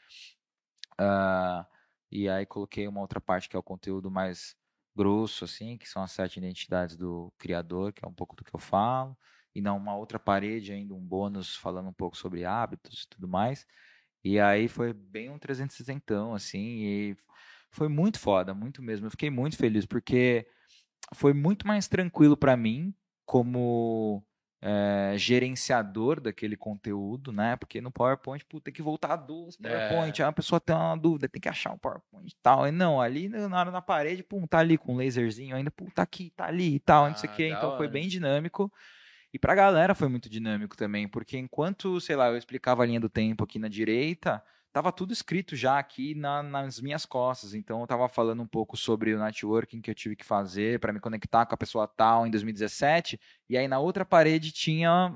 [0.99, 1.65] Uh,
[2.11, 4.55] e aí coloquei uma outra parte que é o conteúdo mais
[4.95, 8.53] grosso, assim, que são as sete identidades do criador, que é um pouco do que
[8.55, 9.15] eu falo,
[9.53, 13.27] e na uma outra parede ainda um bônus falando um pouco sobre hábitos e tudo
[13.27, 13.65] mais.
[14.27, 17.17] E aí foi bem um 360, assim, e
[17.71, 19.07] foi muito foda, muito mesmo.
[19.07, 20.45] Eu fiquei muito feliz, porque
[21.15, 22.93] foi muito mais tranquilo para mim,
[23.25, 24.21] como
[24.61, 27.55] é, gerenciador daquele conteúdo, né?
[27.55, 30.25] Porque no PowerPoint, pô, tem que voltar a duas PowerPoint, é.
[30.25, 32.67] aí a pessoa tem uma dúvida, tem que achar um PowerPoint e tal.
[32.67, 35.85] E não, ali na hora na parede, pum, tá ali com um laserzinho ainda, pô,
[35.95, 37.47] tá aqui, tá ali e tal, ah, não sei o quê.
[37.47, 37.77] Então hora.
[37.77, 38.69] foi bem dinâmico.
[39.33, 42.99] E pra galera foi muito dinâmico também, porque enquanto, sei lá, eu explicava a linha
[42.99, 47.53] do tempo aqui na direita, tava tudo escrito já aqui na, nas minhas costas.
[47.53, 50.93] Então eu tava falando um pouco sobre o networking que eu tive que fazer para
[50.93, 53.19] me conectar com a pessoa tal em 2017,
[53.49, 55.13] e aí na outra parede tinha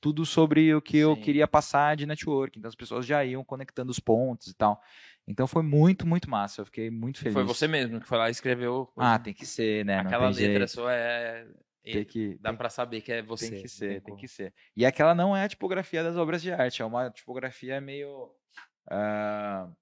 [0.00, 1.02] tudo sobre o que Sim.
[1.02, 2.60] eu queria passar de networking.
[2.60, 4.80] Então as pessoas já iam conectando os pontos e tal.
[5.26, 6.60] Então foi muito, muito massa.
[6.60, 7.34] Eu fiquei muito feliz.
[7.34, 8.88] Foi você mesmo que foi lá e escreveu.
[8.96, 9.98] Ah, tem que ser, né?
[9.98, 10.68] Aquela letra jeito.
[10.68, 11.46] sua é.
[11.92, 13.50] Tem que, Dá para saber que é você.
[13.50, 14.52] Tem que ser, tem, tem que ser.
[14.76, 18.30] E aquela não é a tipografia das obras de arte, é uma tipografia meio.
[18.88, 19.74] Uh,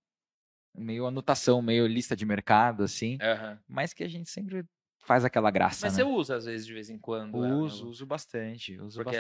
[0.75, 3.15] meio anotação, meio lista de mercado, assim.
[3.15, 3.59] Uhum.
[3.69, 4.65] Mas que a gente sempre
[5.05, 5.87] faz aquela graça.
[5.87, 6.03] Mas né?
[6.03, 7.37] você usa, às vezes, de vez em quando.
[7.37, 8.79] Uso, uso bastante.
[8.81, 9.17] Uso Porque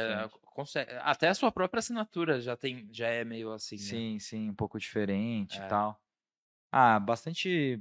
[0.57, 0.91] bastante.
[1.01, 3.79] até a sua própria assinatura já, tem, já é meio assim.
[3.79, 4.19] Sim, né?
[4.19, 5.65] sim, um pouco diferente é.
[5.65, 6.01] e tal.
[6.73, 7.81] Ah, bastante.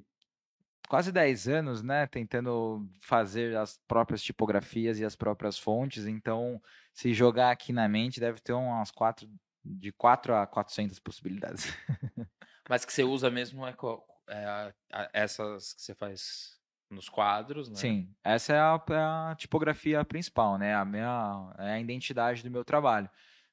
[0.87, 2.05] Quase 10 anos, né?
[2.07, 6.05] Tentando fazer as próprias tipografias e as próprias fontes.
[6.05, 6.61] Então,
[6.93, 9.27] se jogar aqui na mente, deve ter umas quatro,
[9.63, 11.73] de 4 a 400 possibilidades.
[12.69, 13.73] Mas que você usa mesmo é,
[14.29, 16.59] é essas que você faz
[16.89, 17.75] nos quadros, né?
[17.75, 20.75] Sim, essa é a, é a, tipografia principal, né?
[20.75, 23.09] A minha é a identidade do meu trabalho.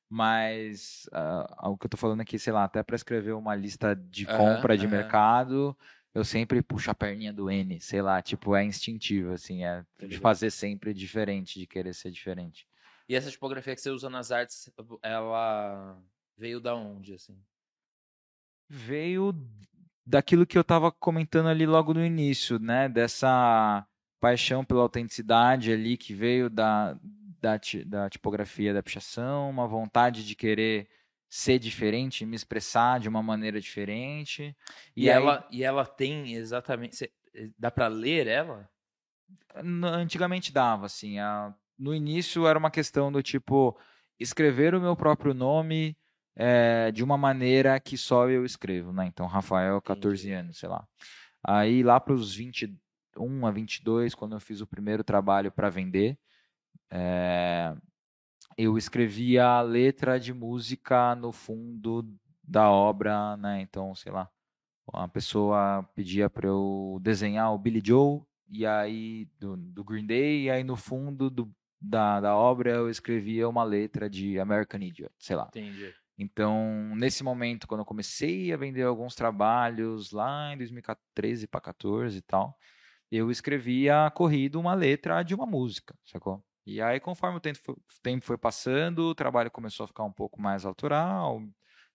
[0.08, 3.94] Mas uh, o que eu tô falando aqui, sei lá, até para escrever uma lista
[3.94, 5.76] de compra de mercado,
[6.14, 10.18] eu sempre puxo a perninha do N, sei lá, tipo, é instintivo, assim, é de
[10.18, 12.66] fazer sempre diferente, de querer ser diferente.
[13.08, 14.70] E essa tipografia que você usa nas artes,
[15.02, 16.00] ela
[16.36, 17.36] veio da onde, assim?
[18.68, 19.34] Veio
[20.06, 22.88] daquilo que eu estava comentando ali logo no início, né?
[22.88, 23.86] Dessa
[24.20, 26.96] paixão pela autenticidade ali que veio da,
[27.40, 30.88] da, da tipografia da pichação, uma vontade de querer
[31.30, 34.54] ser diferente, me expressar de uma maneira diferente.
[34.96, 35.16] E, e aí...
[35.16, 37.08] ela, e ela tem exatamente.
[37.56, 38.68] Dá para ler ela?
[39.54, 41.20] Antigamente dava, assim.
[41.20, 43.78] A, no início era uma questão do tipo
[44.18, 45.96] escrever o meu próprio nome
[46.34, 49.06] é, de uma maneira que só eu escrevo, né?
[49.06, 50.34] Então, Rafael, 14 Entendi.
[50.34, 50.84] anos, sei lá.
[51.44, 56.18] Aí, lá para os 21 a 22, quando eu fiz o primeiro trabalho para vender,
[56.90, 57.72] é,
[58.62, 62.06] eu escrevia a letra de música no fundo
[62.42, 63.62] da obra, né?
[63.62, 64.28] Então, sei lá,
[64.92, 70.44] a pessoa pedia para eu desenhar o Billy Joe, e aí, do, do Green Day,
[70.44, 71.50] e aí no fundo do,
[71.80, 75.46] da, da obra eu escrevia uma letra de American Idiot, sei lá.
[75.48, 75.94] Entendi.
[76.18, 82.18] Então, nesse momento, quando eu comecei a vender alguns trabalhos lá em 2013 para 14
[82.18, 82.58] e tal,
[83.10, 86.44] eu escrevia corrido uma letra de uma música, sacou?
[86.74, 90.12] E aí, conforme o tempo foi, tempo foi passando, o trabalho começou a ficar um
[90.12, 91.40] pouco mais autoral,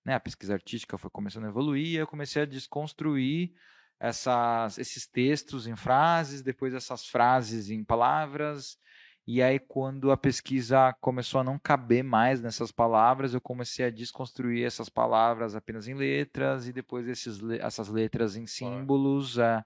[0.06, 0.16] né?
[0.16, 3.54] A pesquisa artística foi começando a evoluir, eu comecei a desconstruir
[4.00, 8.78] essas, esses textos em frases, depois essas frases em palavras,
[9.28, 13.90] e aí, quando a pesquisa começou a não caber mais nessas palavras, eu comecei a
[13.90, 19.64] desconstruir essas palavras apenas em letras e depois esses, essas letras em símbolos, é,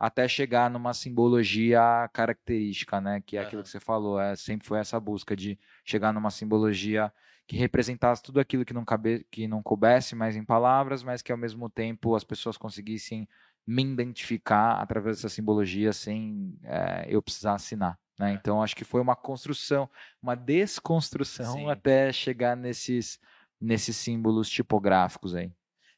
[0.00, 3.20] até chegar numa simbologia característica, né?
[3.20, 7.12] Que é aquilo que você falou, é, sempre foi essa busca de chegar numa simbologia
[7.46, 11.30] que representasse tudo aquilo que não, cabe, que não coubesse mais em palavras, mas que
[11.30, 13.28] ao mesmo tempo as pessoas conseguissem
[13.66, 17.98] me identificar através dessa simbologia sem é, eu precisar assinar.
[18.18, 18.30] Né?
[18.30, 18.34] É.
[18.34, 19.90] Então, acho que foi uma construção,
[20.22, 21.70] uma desconstrução Sim.
[21.70, 23.18] até chegar nesses,
[23.60, 25.52] nesses símbolos tipográficos aí.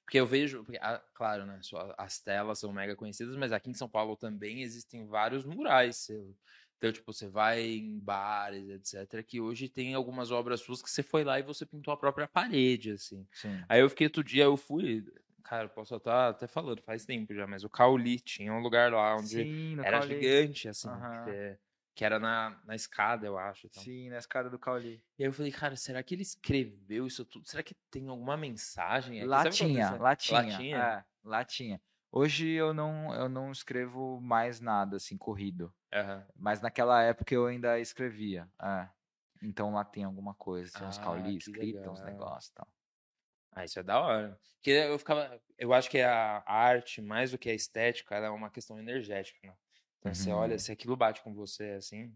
[0.04, 1.60] Porque eu vejo, porque, ah, claro, né,
[1.96, 6.08] as telas são mega conhecidas, mas aqui em São Paulo também existem vários murais.
[6.76, 11.02] Então, tipo, você vai em bares, etc., que hoje tem algumas obras suas que você
[11.02, 13.26] foi lá e você pintou a própria parede, assim.
[13.32, 13.66] Sim.
[13.68, 15.04] Aí eu fiquei outro dia, eu fui,
[15.44, 19.16] cara, posso estar até falando, faz tempo já, mas o Cauli tinha um lugar lá
[19.16, 20.14] onde Sim, era Cauli.
[20.14, 21.36] gigante, assim, uhum.
[21.94, 23.66] Que era na, na escada, eu acho.
[23.66, 23.82] Então.
[23.82, 25.02] Sim, na escada do Cauli.
[25.18, 27.46] E aí eu falei, cara, será que ele escreveu isso tudo?
[27.46, 29.28] Será que tem alguma mensagem aqui?
[29.28, 30.78] Lá tinha, lá tinha, lá tinha.
[30.78, 31.80] É, lá tinha.
[32.10, 35.72] Hoje eu não, eu não escrevo mais nada, assim, corrido.
[35.94, 36.22] Uhum.
[36.36, 38.48] Mas naquela época eu ainda escrevia.
[38.60, 38.88] É.
[39.42, 42.68] Então lá tem alguma coisa, tem uns ah, Cauli escritos, uns negócios e tal.
[43.50, 44.38] Ah, isso é da hora.
[44.56, 45.40] Porque eu ficava.
[45.58, 49.54] Eu acho que a arte, mais do que a estética, é uma questão energética, né?
[50.02, 50.14] Então uhum.
[50.14, 52.12] você olha, se aquilo bate com você, assim,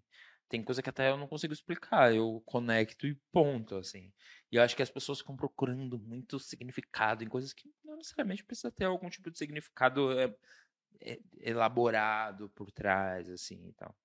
[0.49, 2.13] tem coisa que até eu não consigo explicar.
[2.13, 4.13] Eu conecto e ponto, assim.
[4.51, 8.45] E eu acho que as pessoas ficam procurando muito significado em coisas que não necessariamente
[8.45, 13.97] precisa ter algum tipo de significado é, elaborado por trás, assim, e tal.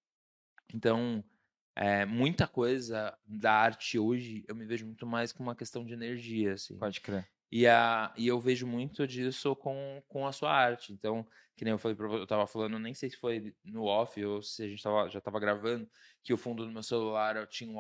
[0.73, 1.23] Então,
[1.75, 5.93] é, muita coisa da arte hoje eu me vejo muito mais como uma questão de
[5.93, 6.77] energia, assim.
[6.77, 7.27] Pode crer.
[7.51, 10.93] E, a, e eu vejo muito disso com, com a sua arte.
[10.93, 14.41] Então, que nem eu falei, eu tava falando, nem sei se foi no off ou
[14.41, 15.89] se a gente tava, já tava gravando,
[16.23, 17.77] que o fundo do meu celular eu tinha um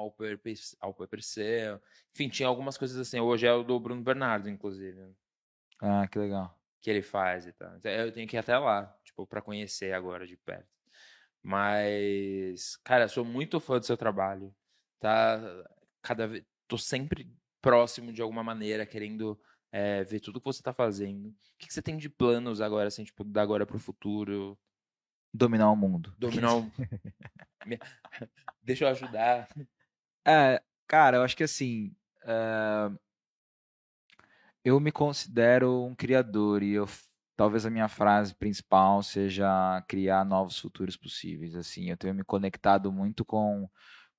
[1.21, 1.81] seu.
[2.13, 3.19] Enfim, tinha algumas coisas assim.
[3.19, 5.15] Hoje é o do Bruno Bernardo, inclusive.
[5.81, 6.59] Ah, que legal.
[6.81, 7.75] Que ele faz e tal.
[7.77, 10.67] Então, eu tenho que ir até lá, tipo, para conhecer agora de perto.
[11.41, 14.53] Mas, cara, sou muito fã do seu trabalho.
[14.99, 15.39] Tá
[16.01, 17.31] cada vez tô sempre
[17.61, 19.39] próximo de alguma maneira, querendo
[19.71, 21.29] é, ver tudo que você está fazendo.
[21.29, 24.57] O que, que, você tem de planos agora, assim, tipo, da agora para o futuro?
[25.33, 26.13] Dominar o mundo.
[26.19, 26.71] Dominar o...
[28.61, 29.47] Deixa eu ajudar.
[30.27, 31.95] É, cara, eu acho que assim.
[32.23, 32.97] Uh...
[34.63, 36.87] Eu me considero um criador e eu
[37.35, 41.55] talvez a minha frase principal seja criar novos futuros possíveis.
[41.55, 43.67] Assim, eu tenho me conectado muito com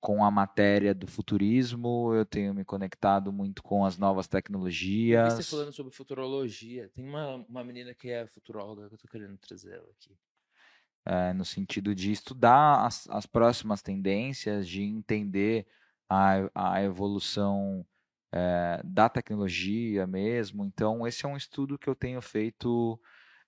[0.03, 5.35] com a matéria do futurismo, eu tenho me conectado muito com as novas tecnologias.
[5.35, 6.89] você falando sobre futurologia.
[6.93, 10.13] Tem uma, uma menina que é futuróloga que eu estou querendo trazer ela aqui.
[11.05, 15.65] É, no sentido de estudar as, as próximas tendências, de entender
[16.09, 17.85] a, a evolução
[18.29, 20.65] é, da tecnologia mesmo.
[20.65, 22.99] Então, esse é um estudo que eu tenho feito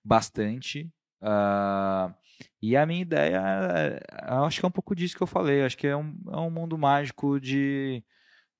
[0.02, 0.90] bastante.
[1.20, 2.14] Uh,
[2.60, 4.00] e a minha ideia, é,
[4.44, 6.50] acho que é um pouco disso que eu falei, acho que é um, é um
[6.50, 8.02] mundo mágico de,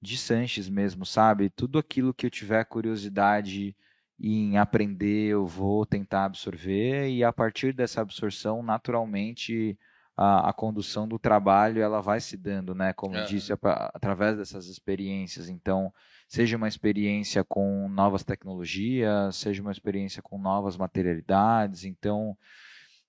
[0.01, 1.51] de Sanches mesmo, sabe?
[1.51, 3.77] Tudo aquilo que eu tiver curiosidade
[4.19, 9.79] em aprender, eu vou tentar absorver, e a partir dessa absorção, naturalmente,
[10.17, 12.93] a, a condução do trabalho ela vai se dando, né?
[12.95, 13.25] Como é.
[13.25, 13.59] disse, a,
[13.95, 15.49] através dessas experiências.
[15.51, 15.93] Então,
[16.27, 21.85] seja uma experiência com novas tecnologias, seja uma experiência com novas materialidades.
[21.85, 22.37] Então,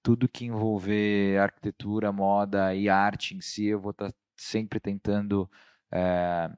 [0.07, 5.51] tudo que envolver arquitetura, moda e arte em si, eu vou estar tá sempre tentando
[5.91, 6.49] é,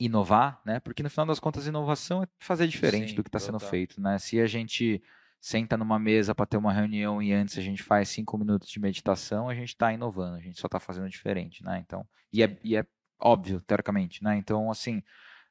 [0.00, 0.80] inovar, né?
[0.80, 4.00] Porque no final das contas, inovação é fazer diferente Sim, do que está sendo feito,
[4.00, 4.18] né?
[4.18, 5.02] Se a gente
[5.38, 8.80] senta numa mesa para ter uma reunião e antes a gente faz cinco minutos de
[8.80, 11.84] meditação, a gente está inovando, a gente só está fazendo diferente, né?
[11.84, 12.86] Então, e é, e é
[13.20, 14.34] óbvio, teoricamente, né?
[14.34, 15.02] Então, assim,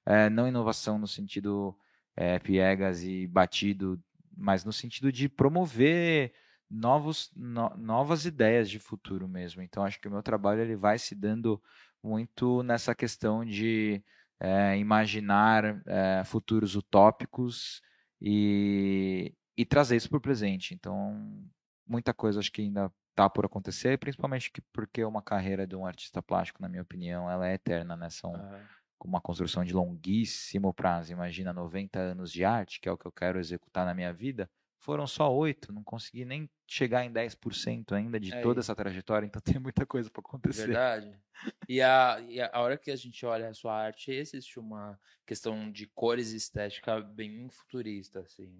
[0.07, 1.77] é, não inovação no sentido
[2.15, 4.03] é, piegas e batido,
[4.35, 6.33] mas no sentido de promover
[6.69, 9.61] novos, no, novas ideias de futuro mesmo.
[9.61, 11.61] Então, acho que o meu trabalho ele vai se dando
[12.03, 14.03] muito nessa questão de
[14.39, 17.81] é, imaginar é, futuros utópicos
[18.21, 20.73] e, e trazer isso para o presente.
[20.73, 21.43] Então,
[21.87, 26.21] muita coisa acho que ainda está por acontecer, principalmente porque uma carreira de um artista
[26.21, 28.09] plástico, na minha opinião, ela é eterna, né?
[28.09, 28.61] São uhum.
[29.05, 31.13] uma construção de longuíssimo prazo.
[31.13, 34.49] Imagina 90 anos de arte, que é o que eu quero executar na minha vida.
[34.85, 38.71] Foram só oito, não consegui nem chegar em 10% ainda de é toda isso.
[38.71, 40.67] essa trajetória, então tem muita coisa para acontecer.
[40.67, 41.19] Verdade.
[41.67, 45.71] E a, e a hora que a gente olha a sua arte, existe uma questão
[45.71, 48.55] de cores e estética bem futurista, assim.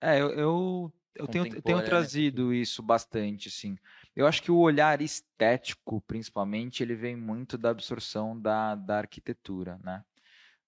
[0.00, 3.78] É, eu, eu, eu tenho, tenho trazido isso bastante, assim.
[4.16, 9.78] Eu acho que o olhar estético, principalmente, ele vem muito da absorção da, da arquitetura,
[9.84, 10.04] né?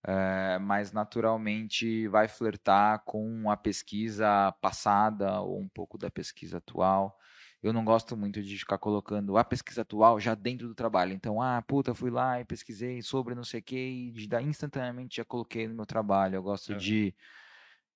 [0.06, 7.18] É, mas naturalmente vai flertar com a pesquisa passada ou um pouco da pesquisa atual.
[7.60, 11.12] Eu não gosto muito de ficar colocando a pesquisa atual já dentro do trabalho.
[11.12, 14.12] Então, ah, puta, fui lá e pesquisei sobre não sei o que e
[14.42, 16.36] instantaneamente já coloquei no meu trabalho.
[16.36, 17.12] Eu gosto de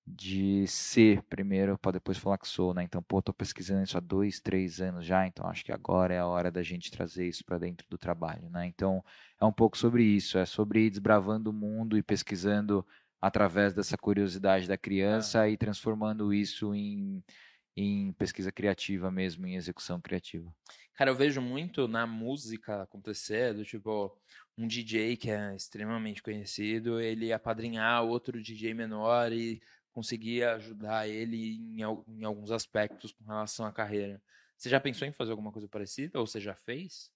[0.05, 2.83] de ser primeiro para depois falar que sou, né?
[2.83, 6.19] Então, pô, tô pesquisando isso há dois, três anos já, então acho que agora é
[6.19, 8.65] a hora da gente trazer isso para dentro do trabalho, né?
[8.67, 9.03] Então,
[9.39, 12.85] é um pouco sobre isso, é sobre ir desbravando o mundo e pesquisando
[13.21, 15.51] através dessa curiosidade da criança é.
[15.51, 17.23] e transformando isso em,
[17.73, 20.53] em pesquisa criativa mesmo, em execução criativa.
[20.95, 24.15] Cara, eu vejo muito na música acontecer, do tipo,
[24.57, 29.61] um DJ que é extremamente conhecido, ele apadrinhar outro DJ menor e
[29.93, 34.21] conseguir ajudar ele em, em alguns aspectos com relação à carreira.
[34.57, 37.11] Você já pensou em fazer alguma coisa parecida ou você já fez?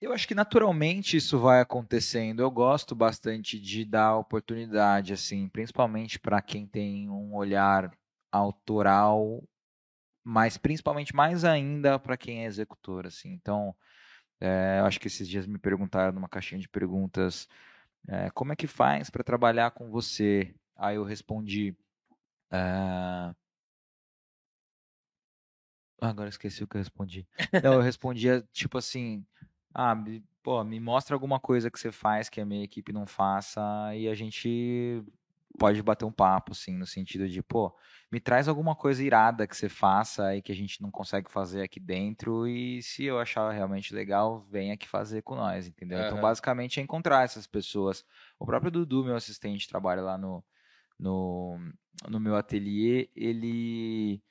[0.00, 2.40] Eu acho que naturalmente isso vai acontecendo.
[2.40, 7.96] Eu gosto bastante de dar oportunidade, assim, principalmente para quem tem um olhar
[8.30, 9.42] autoral,
[10.24, 13.32] mas principalmente mais ainda para quem é executor, assim.
[13.32, 13.74] Então,
[14.40, 17.48] é, eu acho que esses dias me perguntaram numa caixinha de perguntas
[18.08, 20.52] é, como é que faz para trabalhar com você?
[20.76, 21.76] Aí eu respondi.
[22.52, 23.34] Uh...
[26.00, 27.26] Agora esqueci o que eu respondi.
[27.62, 29.24] Não, eu respondia tipo assim:
[29.74, 29.96] ah,
[30.42, 33.60] pô, me mostra alguma coisa que você faz que a minha equipe não faça
[33.94, 35.04] e a gente
[35.58, 37.74] pode bater um papo, assim, no sentido de, pô,
[38.10, 41.62] me traz alguma coisa irada que você faça e que a gente não consegue fazer
[41.62, 45.98] aqui dentro e se eu achar realmente legal, vem aqui fazer com nós, entendeu?
[45.98, 46.06] Uhum.
[46.06, 48.04] Então, basicamente, é encontrar essas pessoas.
[48.38, 50.42] O próprio Dudu, meu assistente, trabalha lá no,
[50.98, 51.58] no,
[52.08, 54.22] no meu ateliê, ele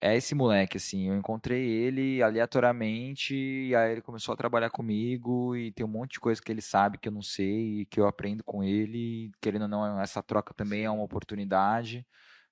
[0.00, 1.08] é esse moleque, assim.
[1.08, 6.14] Eu encontrei ele aleatoriamente, e aí ele começou a trabalhar comigo, e tem um monte
[6.14, 9.30] de coisa que ele sabe que eu não sei, e que eu aprendo com ele.
[9.40, 12.06] Querendo ou não, essa troca também é uma oportunidade,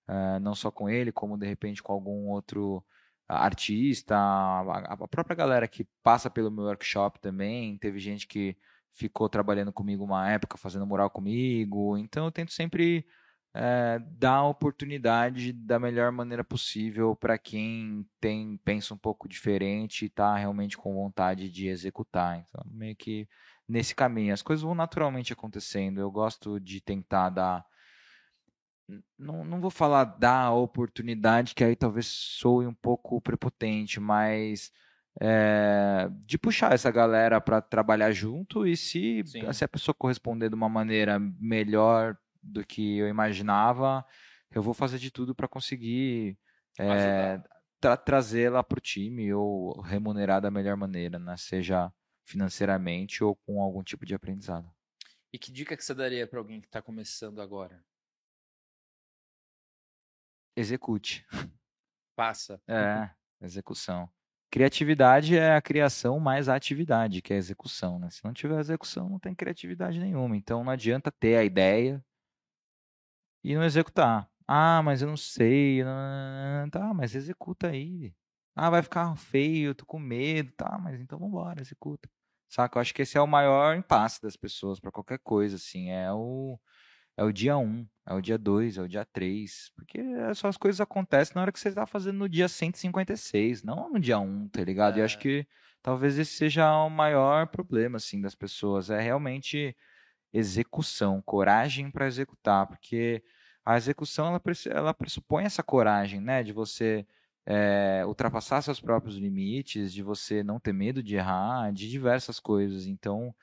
[0.08, 2.84] uh, não só com ele, como de repente com algum outro
[3.28, 7.78] artista, a, a própria galera que passa pelo meu workshop também.
[7.78, 8.56] Teve gente que
[8.94, 11.96] ficou trabalhando comigo uma época, fazendo mural comigo.
[11.98, 13.06] Então eu tento sempre
[13.54, 20.02] é, dar a oportunidade da melhor maneira possível para quem tem pensa um pouco diferente
[20.02, 22.38] e está realmente com vontade de executar.
[22.38, 23.28] Então, meio que
[23.70, 24.34] nesse caminho.
[24.34, 26.00] As coisas vão naturalmente acontecendo.
[26.00, 27.64] Eu gosto de tentar dar.
[29.16, 34.72] Não, não vou falar dar oportunidade, que aí talvez soe um pouco prepotente, mas
[35.18, 39.22] é, de puxar essa galera para trabalhar junto e se,
[39.52, 44.04] se a pessoa corresponder de uma maneira melhor do que eu imaginava,
[44.50, 46.38] eu vou fazer de tudo para conseguir
[46.78, 47.40] é,
[47.80, 51.36] tra trazê-la para o time ou remunerar da melhor maneira, né?
[51.36, 51.92] seja
[52.24, 54.70] financeiramente ou com algum tipo de aprendizado.
[55.32, 57.84] E que dica que você daria para alguém que está começando agora?
[60.56, 61.24] Execute.
[62.16, 62.60] Passa.
[62.68, 63.10] É,
[63.40, 64.10] execução.
[64.50, 67.98] Criatividade é a criação mais a atividade, que é a execução.
[67.98, 68.10] Né?
[68.10, 70.36] Se não tiver execução, não tem criatividade nenhuma.
[70.36, 72.04] Então não adianta ter a ideia,
[73.42, 74.28] e não executar.
[74.46, 75.82] Ah, mas eu não sei.
[76.70, 78.12] Tá, mas executa aí.
[78.54, 80.52] Ah, vai ficar feio, tô com medo.
[80.52, 82.08] Tá, mas então vambora, executa.
[82.48, 82.78] Saca?
[82.78, 85.90] Eu acho que esse é o maior impasse das pessoas para qualquer coisa, assim.
[85.90, 86.58] É o,
[87.16, 89.70] é o dia 1, um, é o dia 2, é o dia 3.
[89.76, 90.00] Porque
[90.34, 94.00] só as coisas acontecem na hora que você tá fazendo no dia 156, não no
[94.00, 94.96] dia 1, um, tá ligado?
[94.96, 95.00] É.
[95.00, 95.20] E acho é.
[95.20, 95.46] que
[95.82, 98.90] talvez esse seja o maior problema, assim, das pessoas.
[98.90, 99.76] É realmente
[100.32, 103.22] execução, coragem para executar, porque
[103.64, 107.06] a execução ela, ela pressupõe essa coragem, né, de você
[107.46, 112.86] é, ultrapassar seus próprios limites, de você não ter medo de errar, de diversas coisas.
[112.86, 113.34] Então,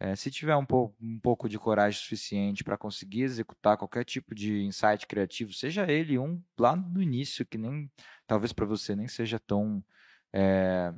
[0.00, 4.34] é, se tiver um, po um pouco de coragem suficiente para conseguir executar qualquer tipo
[4.34, 7.90] de insight criativo, seja ele um lá no início, que nem
[8.26, 9.82] talvez para você nem seja tão
[10.32, 10.92] é,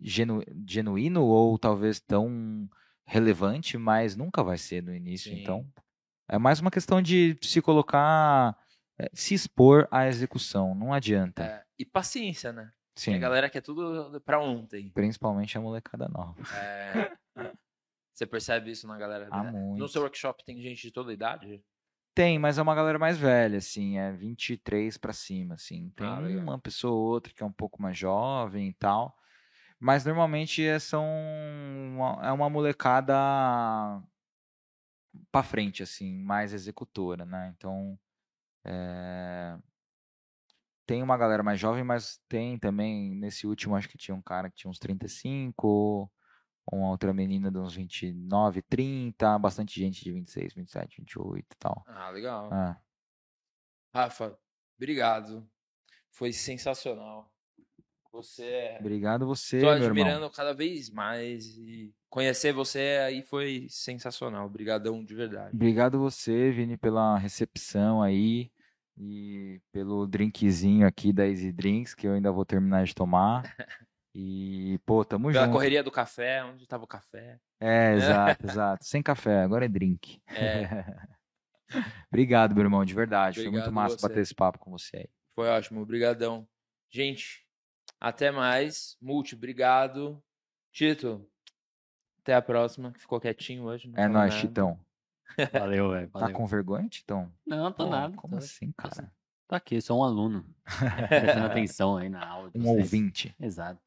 [0.00, 2.68] genu genuíno ou talvez tão
[3.04, 5.30] relevante, mas nunca vai ser no início.
[5.30, 5.42] Sim.
[5.42, 5.66] Então,
[6.28, 8.56] é mais uma questão de se colocar,
[8.98, 10.74] é, se expor à execução.
[10.74, 11.42] Não adianta.
[11.42, 12.70] É, e paciência, né?
[12.94, 13.14] Sim.
[13.14, 14.90] a galera quer tudo para ontem.
[14.90, 16.36] Principalmente a molecada nova.
[16.54, 17.16] É,
[18.12, 19.28] você percebe isso na galera?
[19.30, 19.78] Ah, muito.
[19.78, 21.62] No seu workshop tem gente de toda idade?
[22.14, 25.90] Tem, mas é uma galera mais velha, assim, é 23 para cima, assim.
[25.90, 29.16] Tem ah, uma pessoa ou outra que é um pouco mais jovem e tal.
[29.78, 33.14] Mas normalmente é, são uma, é uma molecada
[35.32, 37.54] para frente, assim, mais executora, né?
[37.56, 37.98] Então,
[38.64, 39.56] é...
[40.90, 44.50] tem uma galera mais jovem, mas tem também, nesse último, acho que tinha um cara
[44.50, 46.10] que tinha uns 35,
[46.72, 51.84] uma outra menina de uns 29, 30, bastante gente de 26, 27, 28 e tal.
[51.86, 52.52] Ah, legal.
[52.52, 52.76] É.
[53.94, 54.36] Rafa,
[54.76, 55.48] obrigado.
[56.10, 57.32] Foi sensacional.
[58.10, 60.30] Você é Obrigado você, Tô admirando irmão.
[60.30, 64.44] cada vez mais e conhecer você aí foi sensacional.
[64.44, 65.54] Obrigadão de verdade.
[65.54, 68.50] Obrigado você, Vini, pela recepção aí
[68.96, 73.42] e pelo drinkzinho aqui da Easy Drinks que eu ainda vou terminar de tomar.
[74.14, 75.52] E, pô, tamo Pela junto.
[75.54, 77.38] correria do café, onde tava o café.
[77.60, 78.84] É, exato, exato.
[78.84, 80.20] Sem café, agora é drink.
[80.26, 80.84] É.
[82.10, 83.38] Obrigado, meu irmão, de verdade.
[83.38, 84.08] Obrigado Foi muito massa você.
[84.08, 85.08] bater esse papo com você aí.
[85.36, 86.46] Foi ótimo, obrigadão.
[86.90, 87.46] Gente,
[88.00, 88.96] até mais.
[89.00, 90.20] Multi, obrigado.
[90.72, 91.24] Tito,
[92.20, 92.92] até a próxima.
[92.98, 93.92] Ficou quietinho hoje.
[93.96, 94.78] É nóis, Titão.
[95.52, 96.08] Valeu, velho.
[96.08, 97.32] Tá com vergonha, Titão?
[97.46, 98.16] Não, tô Pô, nada.
[98.16, 98.38] Como tô...
[98.38, 99.12] assim, cara?
[99.48, 100.46] Tô aqui, sou um aluno.
[101.08, 102.50] Prestando atenção aí na aula.
[102.54, 103.34] Um ouvinte.
[103.40, 103.80] Exato.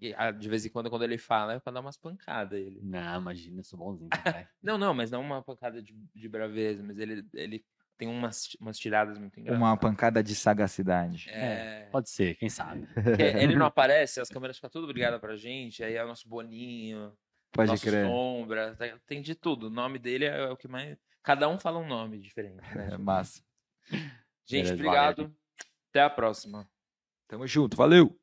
[0.00, 2.58] E, ah, de vez em quando, quando ele fala, é pra dar umas pancadas.
[2.58, 2.80] Ele.
[2.82, 4.10] Não, imagina, eu sou bonzinho,
[4.62, 7.64] não, não, mas não uma pancada de, de braveza, mas ele, ele
[7.96, 9.66] tem umas, umas tiradas muito engraçadas.
[9.66, 11.30] Uma pancada de sagacidade.
[11.30, 11.88] É...
[11.90, 12.86] Pode ser, quem sabe.
[13.18, 17.12] ele não aparece, as câmeras ficam tudo brigadas pra gente, aí é o nosso Boninho,
[17.56, 18.06] Pode nosso crer.
[18.06, 18.76] Sombra,
[19.06, 19.66] tem de tudo.
[19.66, 20.96] O nome dele é o que mais...
[21.22, 22.88] Cada um fala um nome diferente, né?
[22.94, 23.42] É massa.
[23.90, 25.16] Gente, Beleza, obrigado.
[25.16, 25.36] valeu.
[25.90, 26.68] Até a próxima.
[27.26, 28.16] Tamo junto, valeu!